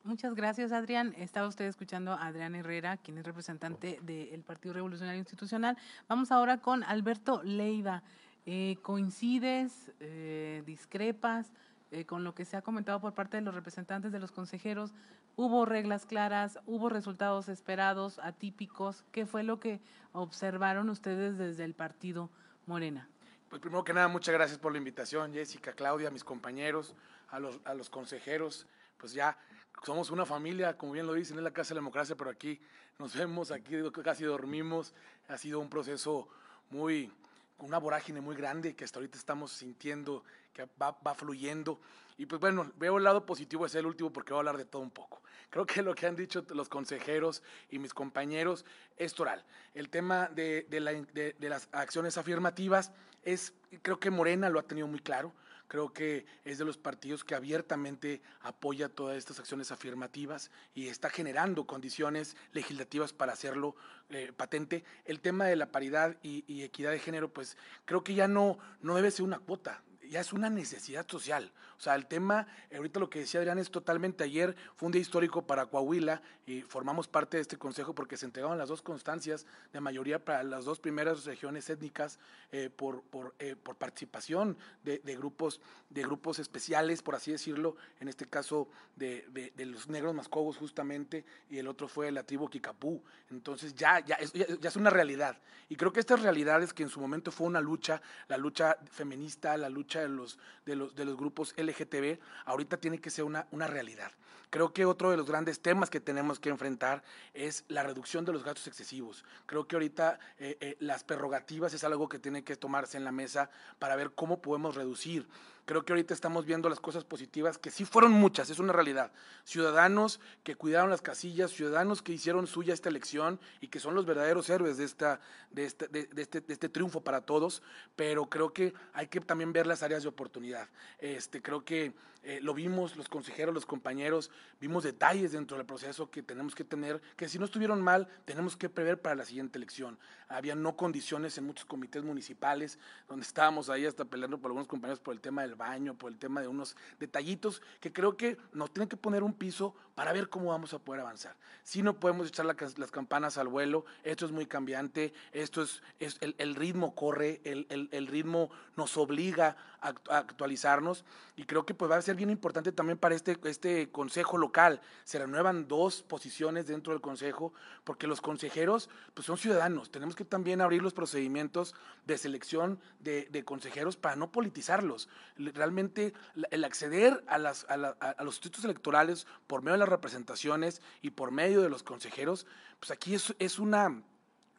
[0.05, 1.15] Muchas gracias, Adrián.
[1.17, 5.79] Estaba usted escuchando a Adrián Herrera, quien es representante del Partido Revolucionario Institucional.
[6.07, 8.03] Vamos ahora con Alberto Leiva.
[8.45, 11.51] Eh, ¿Coincides, eh, discrepas
[11.89, 14.93] eh, con lo que se ha comentado por parte de los representantes de los consejeros?
[15.37, 16.59] ¿Hubo reglas claras?
[16.67, 19.03] ¿Hubo resultados esperados, atípicos?
[19.11, 22.29] ¿Qué fue lo que observaron ustedes desde el Partido
[22.67, 23.09] Morena?
[23.49, 26.93] Pues primero que nada, muchas gracias por la invitación, Jessica, Claudia, mis compañeros,
[27.29, 28.67] a los, a los consejeros.
[28.97, 29.35] Pues ya
[29.83, 32.59] somos una familia, como bien lo dicen, es la Casa de la Democracia, pero aquí
[32.97, 34.93] nos vemos, aquí casi dormimos.
[35.27, 36.27] Ha sido un proceso
[36.69, 37.11] muy,
[37.59, 41.79] una vorágine muy grande que hasta ahorita estamos sintiendo que va, va, fluyendo.
[42.17, 44.65] Y pues bueno, veo el lado positivo, es el último porque voy a hablar de
[44.65, 45.21] todo un poco.
[45.49, 48.65] Creo que lo que han dicho los consejeros y mis compañeros
[48.97, 49.43] es toral.
[49.73, 52.91] El tema de, de, la, de, de las acciones afirmativas
[53.23, 55.33] es, creo que Morena lo ha tenido muy claro
[55.67, 61.09] creo que es de los partidos que abiertamente apoya todas estas acciones afirmativas y está
[61.09, 63.75] generando condiciones legislativas para hacerlo
[64.09, 64.83] eh, patente.
[65.05, 68.57] El tema de la paridad y, y, equidad de género, pues creo que ya no,
[68.81, 71.51] no debe ser una cuota, ya es una necesidad social.
[71.77, 75.01] O sea, el tema, ahorita lo que decía Adrián es totalmente ayer, fue un día
[75.01, 79.45] histórico para Coahuila y formamos parte de este consejo porque se entregaron las dos constancias
[79.73, 82.19] de mayoría para las dos primeras regiones étnicas
[82.51, 87.75] eh, por, por, eh, por, participación de, de, grupos, de grupos especiales, por así decirlo,
[87.99, 92.23] en este caso de, de, de los negros mascobos justamente, y el otro fue la
[92.23, 93.03] tribu Kikapú.
[93.31, 95.37] Entonces ya, ya, es, ya, ya es una realidad.
[95.67, 99.57] Y creo que estas realidades que en su momento fue una lucha, la lucha feminista,
[99.57, 103.47] la lucha de los, de los, de los grupos LGTB, ahorita tiene que ser una,
[103.51, 104.11] una realidad.
[104.49, 107.03] Creo que otro de los grandes temas que tenemos que enfrentar
[107.33, 109.25] es la reducción de los gastos excesivos.
[109.45, 113.11] Creo que ahorita eh, eh, las prerrogativas es algo que tiene que tomarse en la
[113.11, 115.27] mesa para ver cómo podemos reducir.
[115.65, 119.11] Creo que ahorita estamos viendo las cosas positivas, que sí fueron muchas, es una realidad.
[119.43, 124.05] Ciudadanos que cuidaron las casillas, ciudadanos que hicieron suya esta elección y que son los
[124.05, 127.63] verdaderos héroes de, esta, de, este, de, de este, de este triunfo para todos,
[127.95, 130.69] pero creo que hay que también ver las áreas de oportunidad.
[130.99, 131.93] Este, creo que
[132.25, 136.63] eh, lo vimos los consejeros, los compañeros, vimos detalles dentro del proceso que tenemos que
[136.63, 139.99] tener, que si no estuvieron mal, tenemos que prever para la siguiente elección.
[140.27, 144.99] Había no condiciones en muchos comités municipales, donde estábamos ahí hasta peleando por algunos compañeros
[144.99, 148.71] por el tema del baño, por el tema de unos detallitos que creo que nos
[148.71, 151.35] tienen que poner un piso para ver cómo vamos a poder avanzar.
[151.63, 155.81] Si no podemos echar la, las campanas al vuelo, esto es muy cambiante, esto es,
[155.99, 161.65] es el, el, ritmo corre, el, el, el, ritmo nos obliga a, actualizarnos y creo
[161.65, 164.81] que pues va a ser bien importante también para este, este consejo local.
[165.05, 170.25] Se renuevan dos posiciones dentro del consejo porque los consejeros pues son ciudadanos, tenemos que
[170.25, 171.73] también abrir los procedimientos
[172.05, 175.09] de selección de, de consejeros para no politizarlos
[175.53, 176.13] realmente
[176.51, 180.81] el acceder a, las, a, la, a, los distritos electorales por medio de las representaciones
[181.01, 182.45] y por medio de los consejeros,
[182.79, 184.03] pues aquí es una,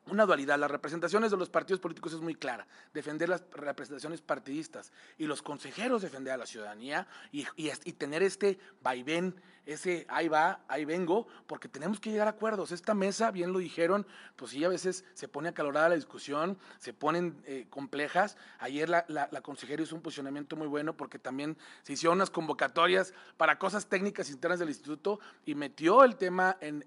[0.07, 0.59] una dualidad.
[0.59, 5.43] Las representaciones de los partidos políticos es muy clara, defender las representaciones partidistas y los
[5.43, 11.27] consejeros defender a la ciudadanía y, y, tener este vaivén, ese ahí va, ahí vengo,
[11.47, 12.71] porque tenemos que llegar a acuerdos.
[12.71, 16.93] Esta mesa, bien lo dijeron, pues sí, a veces se pone acalorada la discusión, se
[16.93, 18.37] ponen eh, complejas.
[18.61, 23.13] Ayer la, la, consejera hizo un posicionamiento muy bueno porque también se hicieron unas convocatorias
[23.37, 26.85] para cosas técnicas internas del instituto y metió el tema en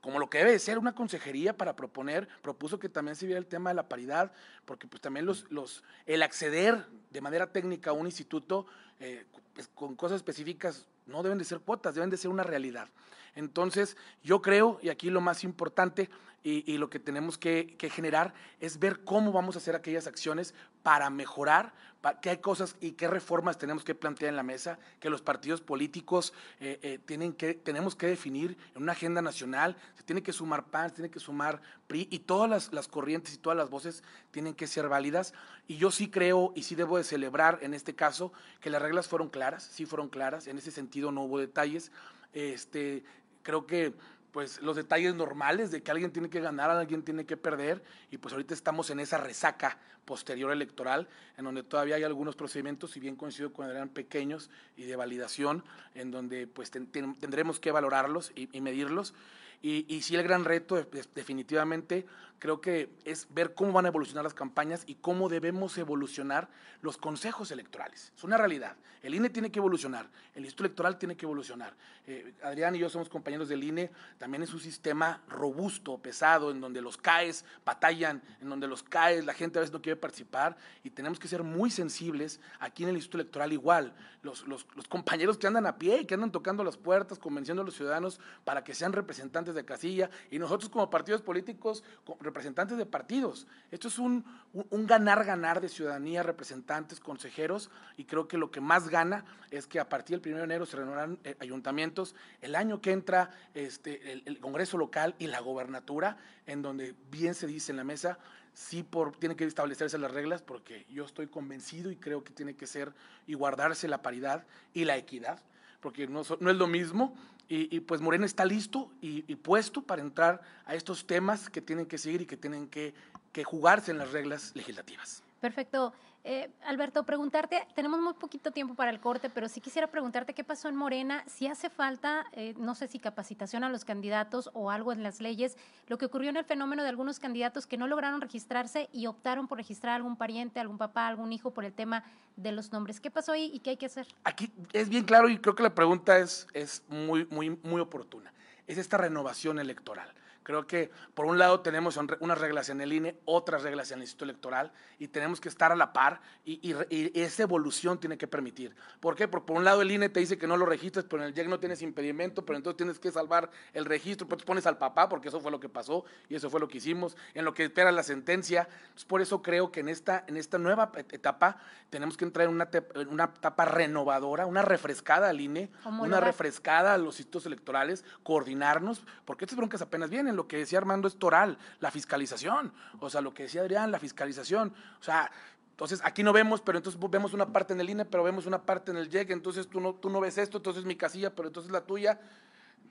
[0.00, 3.38] como lo que debe de ser una consejería para proponer, propuso que también se viera
[3.38, 4.32] el tema de la paridad,
[4.64, 8.66] porque pues también los, los, el acceder de manera técnica a un instituto
[8.98, 12.88] eh, pues, con cosas específicas no deben de ser cuotas, deben de ser una realidad.
[13.34, 16.10] Entonces, yo creo, y aquí lo más importante
[16.42, 20.54] y, lo que tenemos que, que, generar es ver cómo vamos a hacer aquellas acciones
[20.82, 24.78] para mejorar, para, qué hay cosas y qué reformas tenemos que plantear en la mesa,
[25.00, 29.76] que los partidos políticos eh, eh, tienen que, tenemos que definir en una agenda nacional,
[29.96, 33.34] se tiene que sumar PAN, se tiene que sumar PRI y todas las, las corrientes
[33.34, 35.34] y todas las voces tienen que ser válidas.
[35.68, 39.08] Y yo sí creo y sí debo de celebrar en este caso que las reglas
[39.08, 41.92] fueron claras, sí fueron claras, en ese sentido no hubo detalles.
[42.32, 43.02] Este,
[43.50, 43.94] creo que
[44.30, 47.82] pues los detalles normales de que alguien tiene que ganar, alguien tiene que perder,
[48.12, 52.92] y pues ahorita estamos en esa resaca posterior electoral, en donde todavía hay algunos procedimientos,
[52.92, 55.64] si bien coincido con eran pequeños y de validación,
[55.96, 59.14] en donde pues ten, ten, tendremos que valorarlos y medirlos.
[59.62, 60.76] Y, sí el gran reto
[61.14, 62.06] definitivamente
[62.40, 66.48] creo que es ver cómo van a evolucionar las campañas y cómo debemos evolucionar
[66.80, 68.12] los consejos electorales.
[68.16, 68.74] Es una realidad.
[69.02, 71.74] El INE tiene que evolucionar, el Instituto Electoral tiene que evolucionar.
[72.06, 76.60] Eh, Adrián y yo somos compañeros del INE, también es un sistema robusto, pesado, en
[76.60, 80.56] donde los CAES batallan, en donde los CAES, la gente a veces no quiere participar
[80.84, 83.94] y tenemos que ser muy sensibles aquí en el Instituto Electoral igual.
[84.22, 84.44] Los
[84.88, 88.64] compañeros que andan a pie, que andan tocando las puertas, convenciendo a los ciudadanos para
[88.64, 91.84] que sean representantes de casilla y nosotros como partidos políticos,
[92.20, 93.46] representantes de partidos.
[93.70, 94.24] Esto es un,
[94.72, 99.88] ganar-ganar de ciudadanía, representantes, consejeros, y creo que lo que más gana es que a
[99.88, 102.14] partir del 1 de enero se renovarán eh, ayuntamientos.
[102.40, 107.46] El año que entra este, el, Congreso local y la gobernatura, en donde bien se
[107.46, 108.18] dice en la mesa,
[108.54, 112.54] sí por, tiene que establecerse las reglas, porque yo estoy convencido y creo que tiene
[112.54, 112.92] que ser
[113.26, 114.44] y guardarse la paridad
[114.74, 115.40] y la equidad,
[115.80, 117.16] porque no, no es lo mismo
[117.52, 121.86] y, pues Morena está listo y, y, puesto para entrar a estos temas que tienen
[121.86, 122.94] que seguir y que tienen que,
[123.32, 125.24] que jugarse en las reglas legislativas.
[125.40, 125.92] Perfecto.
[126.22, 130.44] Eh, Alberto, preguntarte, tenemos muy poquito tiempo para el corte, pero sí quisiera preguntarte qué
[130.44, 134.70] pasó en Morena, si hace falta, eh, no sé si capacitación a los candidatos o
[134.70, 135.56] algo en las leyes,
[135.86, 139.48] lo que ocurrió en el fenómeno de algunos candidatos que no lograron registrarse y optaron
[139.48, 142.04] por registrar a algún pariente, algún papá, algún hijo por el tema
[142.36, 143.00] de los nombres.
[143.00, 144.06] ¿Qué pasó ahí y qué hay que hacer?
[144.24, 148.30] Aquí es bien claro y creo que la pregunta es, es muy, muy, muy oportuna.
[148.66, 150.12] Es esta renovación electoral.
[150.42, 154.04] Creo que por un lado tenemos unas reglas en el INE, otras reglas en el
[154.04, 156.74] Instituto Electoral y tenemos que estar a la par y,
[157.20, 158.74] esa evolución tiene que permitir.
[159.00, 159.28] ¿Por qué?
[159.28, 161.34] Porque por un lado el INE te dice que no lo registres, pero en el
[161.34, 165.08] JEC no tienes impedimento, pero entonces tienes que salvar el registro, pues pones al papá
[165.08, 167.64] porque eso fue lo que pasó y eso fue lo que hicimos, en lo que
[167.64, 168.68] espera la sentencia.
[168.92, 171.58] Pues por eso creo que en esta, en esta nueva etapa
[171.90, 172.70] tenemos que entrar en una,
[173.10, 179.44] una etapa renovadora, una refrescada al INE, una refrescada a los institutos electorales, coordinarnos, porque
[179.44, 182.72] estas broncas apenas vienen lo que decía Armando es toral, la fiscalización.
[183.00, 184.74] O sea, lo que decía Adrián, la fiscalización.
[185.00, 185.30] O sea,
[185.70, 188.62] entonces aquí no vemos, pero entonces vemos una parte en el INE, pero vemos una
[188.62, 191.48] parte en el JEC, entonces tú no, tú no ves esto, entonces mi casilla, pero
[191.48, 192.20] entonces la tuya.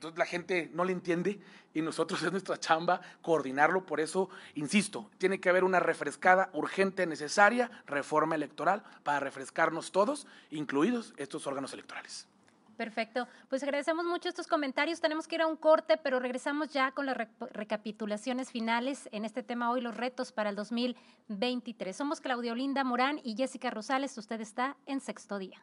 [0.00, 1.38] Entonces la gente no le entiende
[1.74, 3.84] y nosotros es nuestra chamba coordinarlo.
[3.84, 10.26] Por eso, insisto, tiene que haber una refrescada, urgente, necesaria reforma electoral para refrescarnos todos,
[10.50, 12.29] incluidos estos órganos electorales.
[12.80, 13.28] Perfecto.
[13.50, 15.02] Pues agradecemos mucho estos comentarios.
[15.02, 17.14] Tenemos que ir a un corte, pero regresamos ya con las
[17.52, 21.94] recapitulaciones finales en este tema hoy, los retos para el 2023.
[21.94, 24.16] Somos Claudia Olinda Morán y Jessica Rosales.
[24.16, 25.58] Usted está en sexto día.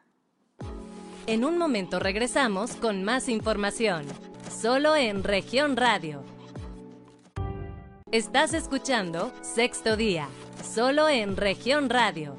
[1.26, 4.06] En un momento regresamos con más información,
[4.48, 6.22] solo en región radio.
[8.12, 10.28] Estás escuchando Sexto Día,
[10.62, 12.36] solo en región radio.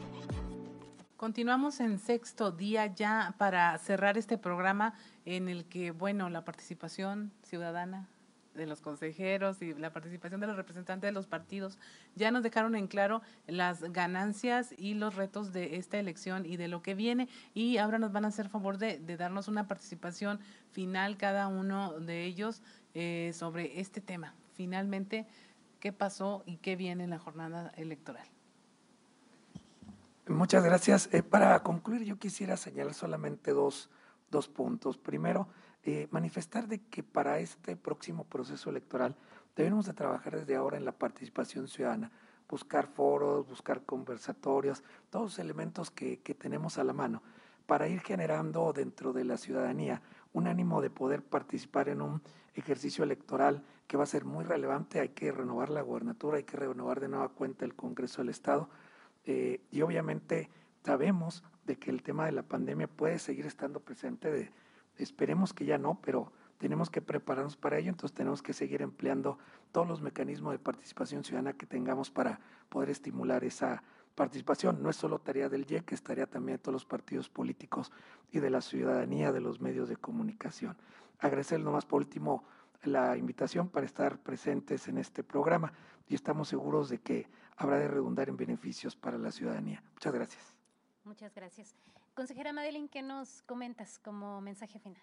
[1.19, 4.93] Continuamos en sexto día ya para cerrar este programa
[5.25, 8.07] en el que, bueno, la participación ciudadana
[8.53, 11.77] de los consejeros y la participación de los representantes de los partidos
[12.15, 16.69] ya nos dejaron en claro las ganancias y los retos de esta elección y de
[16.69, 20.39] lo que viene y ahora nos van a hacer favor de, darnos una participación
[20.71, 22.61] final cada uno de ellos
[22.93, 24.35] eh, sobre este tema.
[24.53, 25.27] Finalmente,
[25.81, 28.38] ¿qué pasó y qué viene en la jornada electoral?
[30.29, 31.09] Muchas gracias.
[31.11, 33.89] Eh, para concluir, yo quisiera señalar solamente dos,
[34.29, 34.95] dos puntos.
[34.95, 35.47] Primero,
[35.83, 39.15] eh, manifestar de que para este próximo proceso electoral
[39.55, 42.11] debemos de trabajar desde ahora en la participación ciudadana,
[42.47, 47.23] buscar foros, buscar conversatorios, todos los elementos que, que tenemos a la mano
[47.65, 50.03] para ir generando dentro de la ciudadanía
[50.33, 52.21] un ánimo de poder participar en un
[52.53, 54.99] ejercicio electoral que va a ser muy relevante.
[54.99, 58.69] Hay que renovar la gubernatura, hay que renovar de nueva cuenta el Congreso del Estado
[59.25, 60.49] eh, y obviamente
[60.83, 64.51] sabemos de que el tema de la pandemia puede seguir estando presente, de,
[64.97, 69.37] esperemos que ya no, pero tenemos que prepararnos para ello, entonces tenemos que seguir empleando
[69.71, 72.39] todos los mecanismos de participación ciudadana que tengamos para
[72.69, 73.81] poder estimular esa
[74.15, 74.83] participación.
[74.83, 77.91] No es solo tarea del IEC, es tarea también de todos los partidos políticos
[78.31, 80.75] y de la ciudadanía, de los medios de comunicación.
[81.19, 82.43] Agradecer nomás por último
[82.83, 85.71] la invitación para estar presentes en este programa
[86.07, 87.27] y estamos seguros de que
[87.59, 89.83] habrá de redundar en beneficios para la ciudadanía.
[89.93, 90.55] Muchas gracias.
[91.03, 91.75] Muchas gracias.
[92.15, 95.01] Consejera Madeline, ¿qué nos comentas como mensaje final?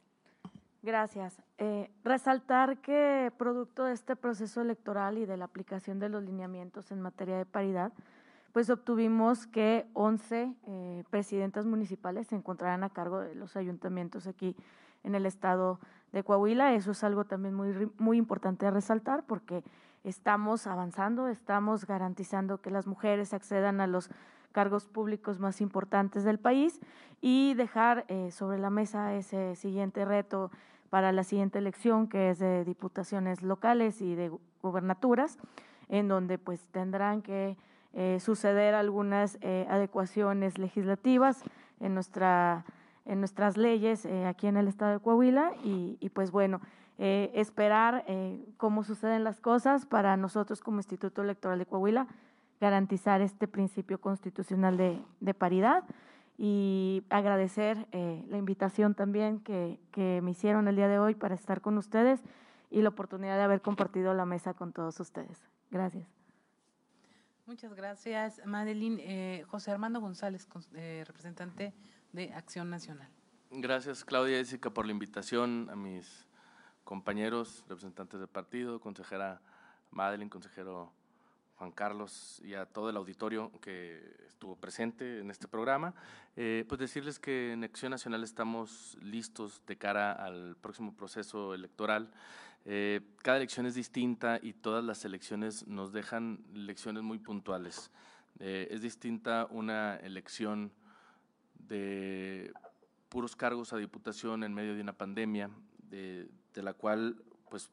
[0.83, 1.43] Gracias.
[1.59, 6.91] Eh, resaltar que producto de este proceso electoral y de la aplicación de los lineamientos
[6.93, 7.93] en materia de paridad,
[8.53, 14.57] pues obtuvimos que 11 eh, presidentas municipales se encontrarán a cargo de los ayuntamientos aquí
[15.05, 15.79] en el estado
[16.13, 16.73] de Coahuila.
[16.75, 19.63] Eso es algo también muy, muy importante a resaltar porque
[20.07, 24.09] estamos avanzando, estamos garantizando que las mujeres accedan a los
[24.53, 26.81] cargos públicos más importantes del país
[27.21, 30.51] y dejar eh, sobre la mesa ese siguiente reto
[30.91, 34.31] para la siguiente elección que es de diputaciones locales y de
[34.63, 35.39] gubernaturas
[35.89, 37.57] en donde pues tendrán que
[37.93, 41.43] eh, suceder algunas eh, adecuaciones legislativas
[41.81, 42.65] en nuestra
[43.05, 46.61] en nuestras leyes aquí en el estado de Coahuila y, y pues bueno
[46.99, 52.07] eh, esperar eh, cómo suceden las cosas para nosotros como Instituto Electoral de Coahuila
[52.59, 55.84] garantizar este principio constitucional de, paridad
[56.38, 61.34] y agradecer eh, la invitación también que, que, me hicieron el día de hoy para
[61.34, 62.22] estar con ustedes
[62.70, 65.44] y la oportunidad de haber compartido la mesa con todos ustedes.
[65.70, 66.09] Gracias.
[67.44, 69.44] Muchas gracias, Madeline.
[69.44, 70.49] José Armando González,
[71.05, 71.74] representante
[72.12, 73.09] de Acción Nacional.
[73.51, 76.26] Gracias, Claudia Jessica, por la invitación a mis
[76.87, 79.43] compañeros, representantes del partido, consejera
[79.91, 80.93] Madeline, consejero
[81.57, 85.95] Juan Carlos y a todo el auditorio que estuvo presente en este programa,
[86.37, 92.12] eh, pues decirles que en Acción Nacional estamos listos de cara al próximo proceso electoral.
[92.64, 97.91] Eh, cada elección es distinta y todas las elecciones nos dejan lecciones muy puntuales
[98.39, 100.70] Eh, es distinta una elección
[101.55, 102.53] de
[103.09, 105.49] puros cargos a diputación en medio de una pandemia,
[105.89, 107.71] de, de la cual pues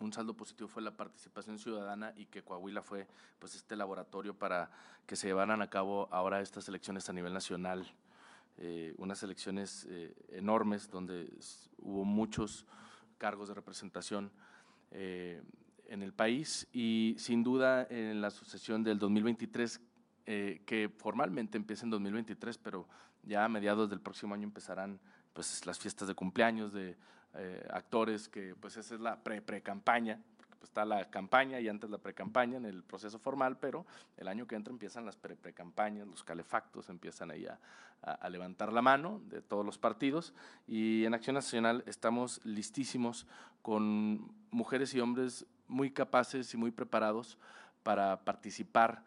[0.00, 3.06] un saldo positivo fue la participación ciudadana y que Coahuila fue
[3.38, 4.70] pues este laboratorio para
[5.06, 7.86] que se llevaran a cabo ahora estas elecciones a nivel nacional,
[8.58, 11.32] eh, unas elecciones eh, enormes donde
[11.78, 12.66] hubo muchos
[13.16, 14.32] cargos de representación
[14.90, 15.40] eh,
[15.86, 19.80] en el país y sin duda en la sucesión del 2023
[20.24, 22.88] que formalmente empieza en 2023, pero
[23.24, 24.98] ya a mediados del próximo año empezarán
[25.34, 26.96] pues las fiestas de cumpleaños de
[27.36, 31.98] eh, actores que pues esa es la pre-pre-campaña, pues, está la campaña y antes la
[31.98, 36.88] pre-campaña en el proceso formal, pero el año que entra empiezan las pre-pre-campañas, los calefactos
[36.88, 37.58] empiezan ahí a,
[38.02, 40.34] a, levantar la mano de todos los partidos
[40.66, 43.26] y en Acción Nacional estamos listísimos
[43.62, 47.38] con mujeres y hombres muy capaces y muy preparados
[47.82, 49.02] para participar.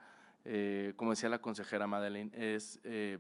[0.45, 3.19] Eh, como decía la consejera Madeleine, es eh,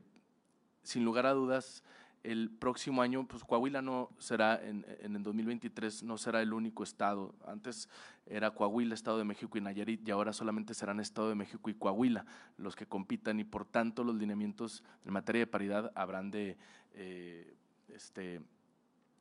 [0.83, 1.83] sin lugar a dudas
[2.31, 6.83] el próximo año, pues Coahuila no será, en, en el 2023, no será el único
[6.83, 7.33] estado.
[7.45, 7.89] Antes
[8.25, 11.73] era Coahuila, Estado de México y Nayarit, y ahora solamente serán Estado de México y
[11.73, 12.25] Coahuila
[12.57, 16.57] los que compitan, y por tanto los lineamientos en materia de paridad habrán de
[16.93, 17.55] eh,
[17.87, 18.41] este,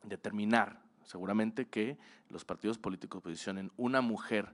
[0.03, 1.97] determinar seguramente que
[2.29, 4.53] los partidos políticos posicionen una mujer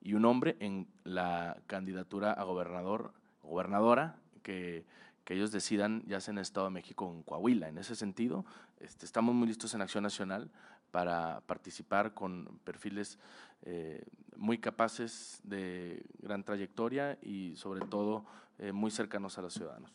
[0.00, 4.84] y un hombre en la candidatura a gobernador, gobernadora, que
[5.24, 7.68] que ellos decidan ya sea en el Estado de México o en Coahuila.
[7.68, 8.44] En ese sentido,
[8.80, 10.50] este, estamos muy listos en Acción Nacional
[10.90, 13.18] para participar con perfiles
[13.62, 14.04] eh,
[14.36, 18.24] muy capaces de gran trayectoria y sobre todo
[18.58, 19.90] eh, muy cercanos a los ciudadanos.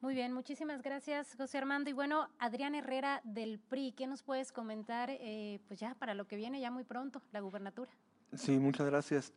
[0.00, 1.90] Muy bien, muchísimas gracias, José Armando.
[1.90, 6.26] Y bueno, Adrián Herrera del PRI, ¿qué nos puedes comentar eh, pues ya para lo
[6.26, 7.90] que viene ya muy pronto, la gubernatura?
[8.34, 9.32] Sí, muchas gracias.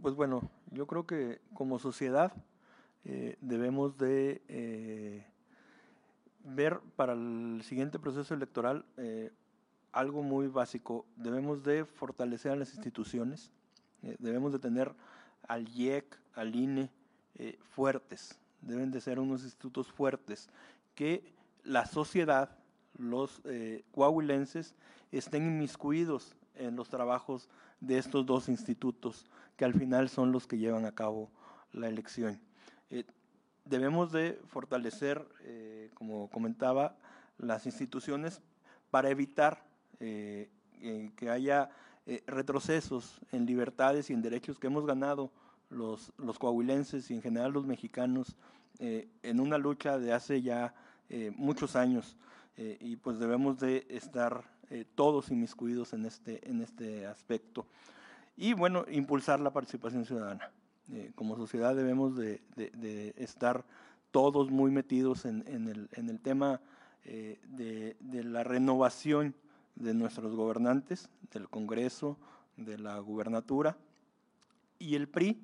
[0.00, 0.40] pues bueno,
[0.70, 2.32] yo creo que como sociedad
[3.04, 5.24] eh, debemos de eh,
[6.44, 9.30] ver para el siguiente proceso electoral eh,
[9.92, 11.06] algo muy básico.
[11.16, 13.50] Debemos de fortalecer a las instituciones,
[14.18, 14.92] debemos de tener
[15.48, 16.90] al IEC, al INE
[17.70, 20.50] fuertes, deben de ser unos institutos fuertes,
[20.94, 21.32] que
[21.64, 22.50] la sociedad,
[22.96, 23.42] los
[23.92, 24.74] coahuilenses,
[25.10, 27.48] estén inmiscuidos en los trabajos
[27.80, 29.26] de estos dos institutos,
[29.56, 31.30] que al final son los que llevan a cabo
[31.72, 32.40] la elección.
[33.68, 36.96] Eh, debemos de fortalecer, eh, como comentaba,
[37.38, 38.40] las instituciones
[38.90, 39.62] para evitar
[40.00, 40.48] eh,
[41.16, 41.70] que haya
[42.26, 45.30] retrocesos en libertades y en derechos que hemos ganado
[45.68, 48.34] los, los coahuilenses y en general los mexicanos
[48.78, 50.72] en una lucha de hace ya
[51.36, 52.16] muchos años
[52.56, 54.42] y pues debemos de estar
[54.94, 57.66] todos inmiscuidos en este, en este aspecto.
[58.38, 60.50] Y bueno, impulsar la participación ciudadana.
[60.90, 62.40] Eh, como sociedad debemos de,
[63.16, 63.64] estar
[64.10, 66.62] todos muy metidos en, el, tema
[67.04, 69.34] eh, de, la renovación
[69.76, 72.16] de nuestros gobernantes, del Congreso,
[72.56, 73.76] de la gubernatura,
[74.78, 75.38] y el PRI,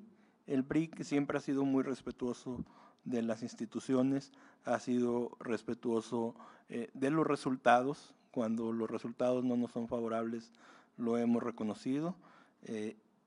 [0.47, 2.63] el PRI que siempre ha sido muy respetuoso
[3.03, 4.31] de las instituciones,
[4.63, 6.33] ha sido respetuoso
[6.69, 10.51] eh, de los resultados, cuando los resultados no nos son favorables
[10.97, 12.15] lo hemos reconocido,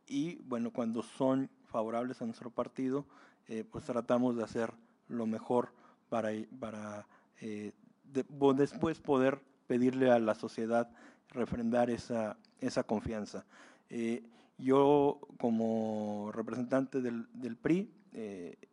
[0.07, 3.05] y bueno, cuando son favorables a nuestro partido,
[3.49, 4.73] eh, pues tratamos de hacer
[5.09, 5.71] lo mejor
[6.09, 7.07] para, para
[7.41, 7.73] eh,
[8.05, 10.91] después poder pedirle a la sociedad
[11.31, 13.45] refrendar esa, esa confianza.
[13.91, 14.23] Eh,
[14.59, 17.91] yo como representante del, del PRI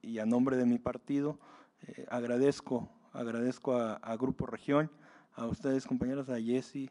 [0.02, 1.38] y a nombre de mi partido
[2.10, 4.90] agradezco, agradezco a, a, Grupo Región,
[5.36, 6.90] a ustedes compañeros, a Jesse,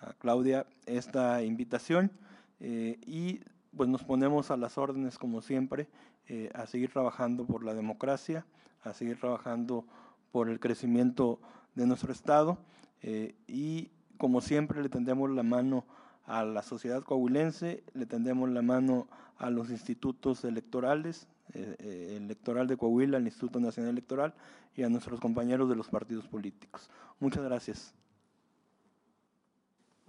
[0.00, 2.10] a Claudia, esta invitación
[2.58, 3.40] y
[3.76, 5.88] pues nos ponemos a las órdenes como siempre,
[6.28, 8.46] eh, a seguir trabajando por la democracia,
[8.82, 9.84] a seguir trabajando
[10.30, 11.40] por el crecimiento
[11.74, 12.58] de nuestro Estado
[13.02, 15.84] eh, y como siempre le tendemos la mano
[16.26, 19.08] a la sociedad coahuilense, le tendemos la mano
[19.38, 24.34] a los institutos electorales, eh, el electoral de Coahuila, el Instituto Nacional Electoral
[24.76, 26.88] y a nuestros compañeros de los partidos políticos.
[27.18, 28.01] Muchas gracias.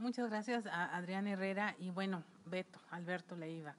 [0.04, 3.74] Muchas gracias a Adrián Herrera y bueno, Beto, Alberto Leiva.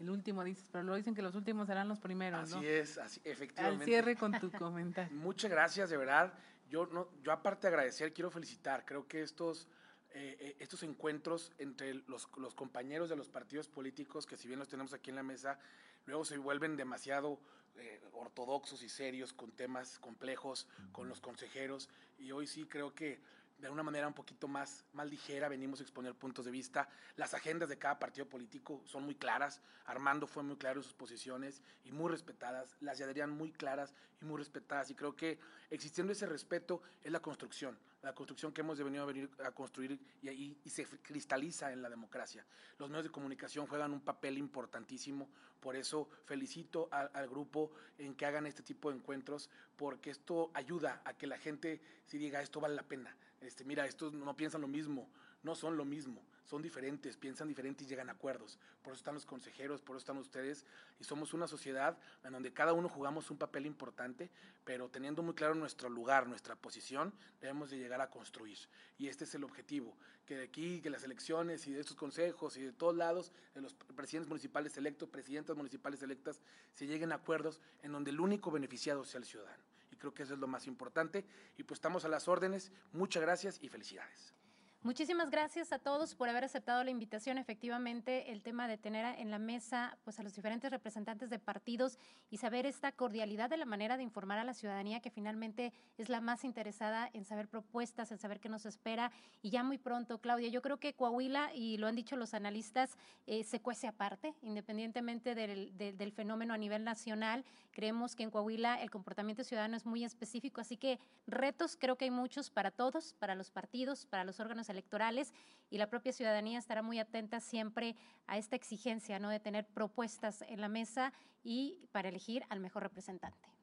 [0.00, 3.20] El último dices, pero lo dicen que los últimos serán los primeros, así es, así,
[3.24, 3.82] efectivamente.
[3.82, 5.14] Al cierre con tu comentario.
[5.18, 6.32] Muchas gracias, de verdad.
[6.70, 8.86] Yo, no, yo aparte de agradecer, quiero felicitar.
[8.86, 9.68] Creo que estos,
[10.14, 14.58] eh, eh, estos encuentros entre los, los, compañeros de los partidos políticos, que si bien
[14.58, 15.58] los tenemos aquí en la mesa,
[16.06, 17.38] luego se vuelven demasiado
[17.74, 21.90] eh, ortodoxos y serios con temas complejos, con los consejeros.
[22.16, 23.20] Y hoy sí creo que
[23.58, 26.88] de una manera un poquito más, más ligera, venimos a exponer puntos de vista.
[27.16, 29.62] Las agendas de cada partido político son muy claras.
[29.86, 32.76] Armando fue muy claro en sus posiciones y muy respetadas.
[32.80, 34.90] Las de Adrián muy claras y muy respetadas.
[34.90, 35.38] Y creo que
[35.70, 39.98] existiendo ese respeto es la construcción, la construcción que hemos venido a venir a construir
[40.20, 42.44] y, y, y se cristaliza en la democracia.
[42.78, 45.30] Los medios de comunicación juegan un papel importantísimo.
[45.60, 50.50] Por eso felicito a, al grupo en que hagan este tipo de encuentros, porque esto
[50.52, 53.16] ayuda a que la gente si diga esto vale la pena
[53.46, 55.08] este, mira, estos no piensan lo mismo,
[55.42, 58.58] no son lo mismo, son diferentes, piensan diferente y llegan a acuerdos.
[58.82, 60.64] Por eso están los consejeros, por eso están ustedes,
[60.98, 64.30] y somos una sociedad en donde cada uno jugamos un papel importante,
[64.64, 68.58] pero teniendo muy claro nuestro lugar, nuestra posición, debemos de llegar a construir.
[68.98, 72.56] Y este es el objetivo, que de aquí, que las elecciones y de estos consejos
[72.56, 76.40] y de todos lados, de los presidentes municipales electos, presidentas municipales electas,
[76.72, 79.65] se lleguen a acuerdos en donde el único beneficiado sea el ciudadano
[79.98, 81.24] creo que eso es lo más importante.
[81.56, 82.72] Y pues estamos a las órdenes.
[82.92, 84.34] Muchas gracias y felicidades.
[84.82, 87.38] Muchísimas gracias a todos por haber aceptado la invitación.
[87.38, 91.98] Efectivamente, el tema de tener en la mesa pues, a los diferentes representantes de partidos
[92.30, 96.08] y saber esta cordialidad de la manera de informar a la ciudadanía que finalmente es
[96.08, 99.10] la más interesada en saber propuestas, en saber qué nos espera.
[99.42, 102.96] Y ya muy pronto, Claudia, yo creo que Coahuila, y lo han dicho los analistas,
[103.26, 107.44] eh, se cuece aparte, independientemente del, del, del fenómeno a nivel nacional.
[107.72, 112.04] Creemos que en Coahuila el comportamiento ciudadano es muy específico, así que retos creo que
[112.04, 115.32] hay muchos para todos, para los partidos, para los órganos electorales
[115.70, 117.96] y la propia ciudadanía estará muy atenta siempre
[118.26, 119.28] a esta exigencia ¿no?
[119.28, 121.12] de tener propuestas en la mesa
[121.42, 123.55] y para elegir al mejor representante.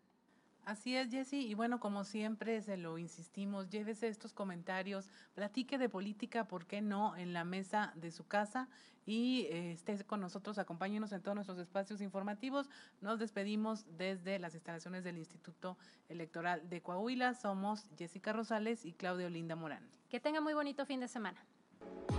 [0.65, 1.45] Así es, Jessy.
[1.47, 6.81] Y bueno, como siempre se lo insistimos, llévese estos comentarios, platique de política, ¿por qué
[6.81, 8.69] no?, en la mesa de su casa
[9.05, 12.69] y eh, esté con nosotros, acompáñenos en todos nuestros espacios informativos.
[13.01, 15.77] Nos despedimos desde las instalaciones del Instituto
[16.09, 17.33] Electoral de Coahuila.
[17.33, 19.85] Somos Jessica Rosales y Claudia Olinda Morán.
[20.09, 21.43] Que tenga muy bonito fin de semana.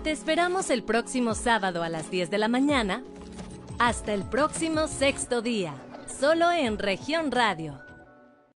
[0.02, 3.02] Te esperamos el próximo sábado a las 10 de la mañana.
[3.78, 5.74] Hasta el próximo sexto día,
[6.06, 7.83] solo en región radio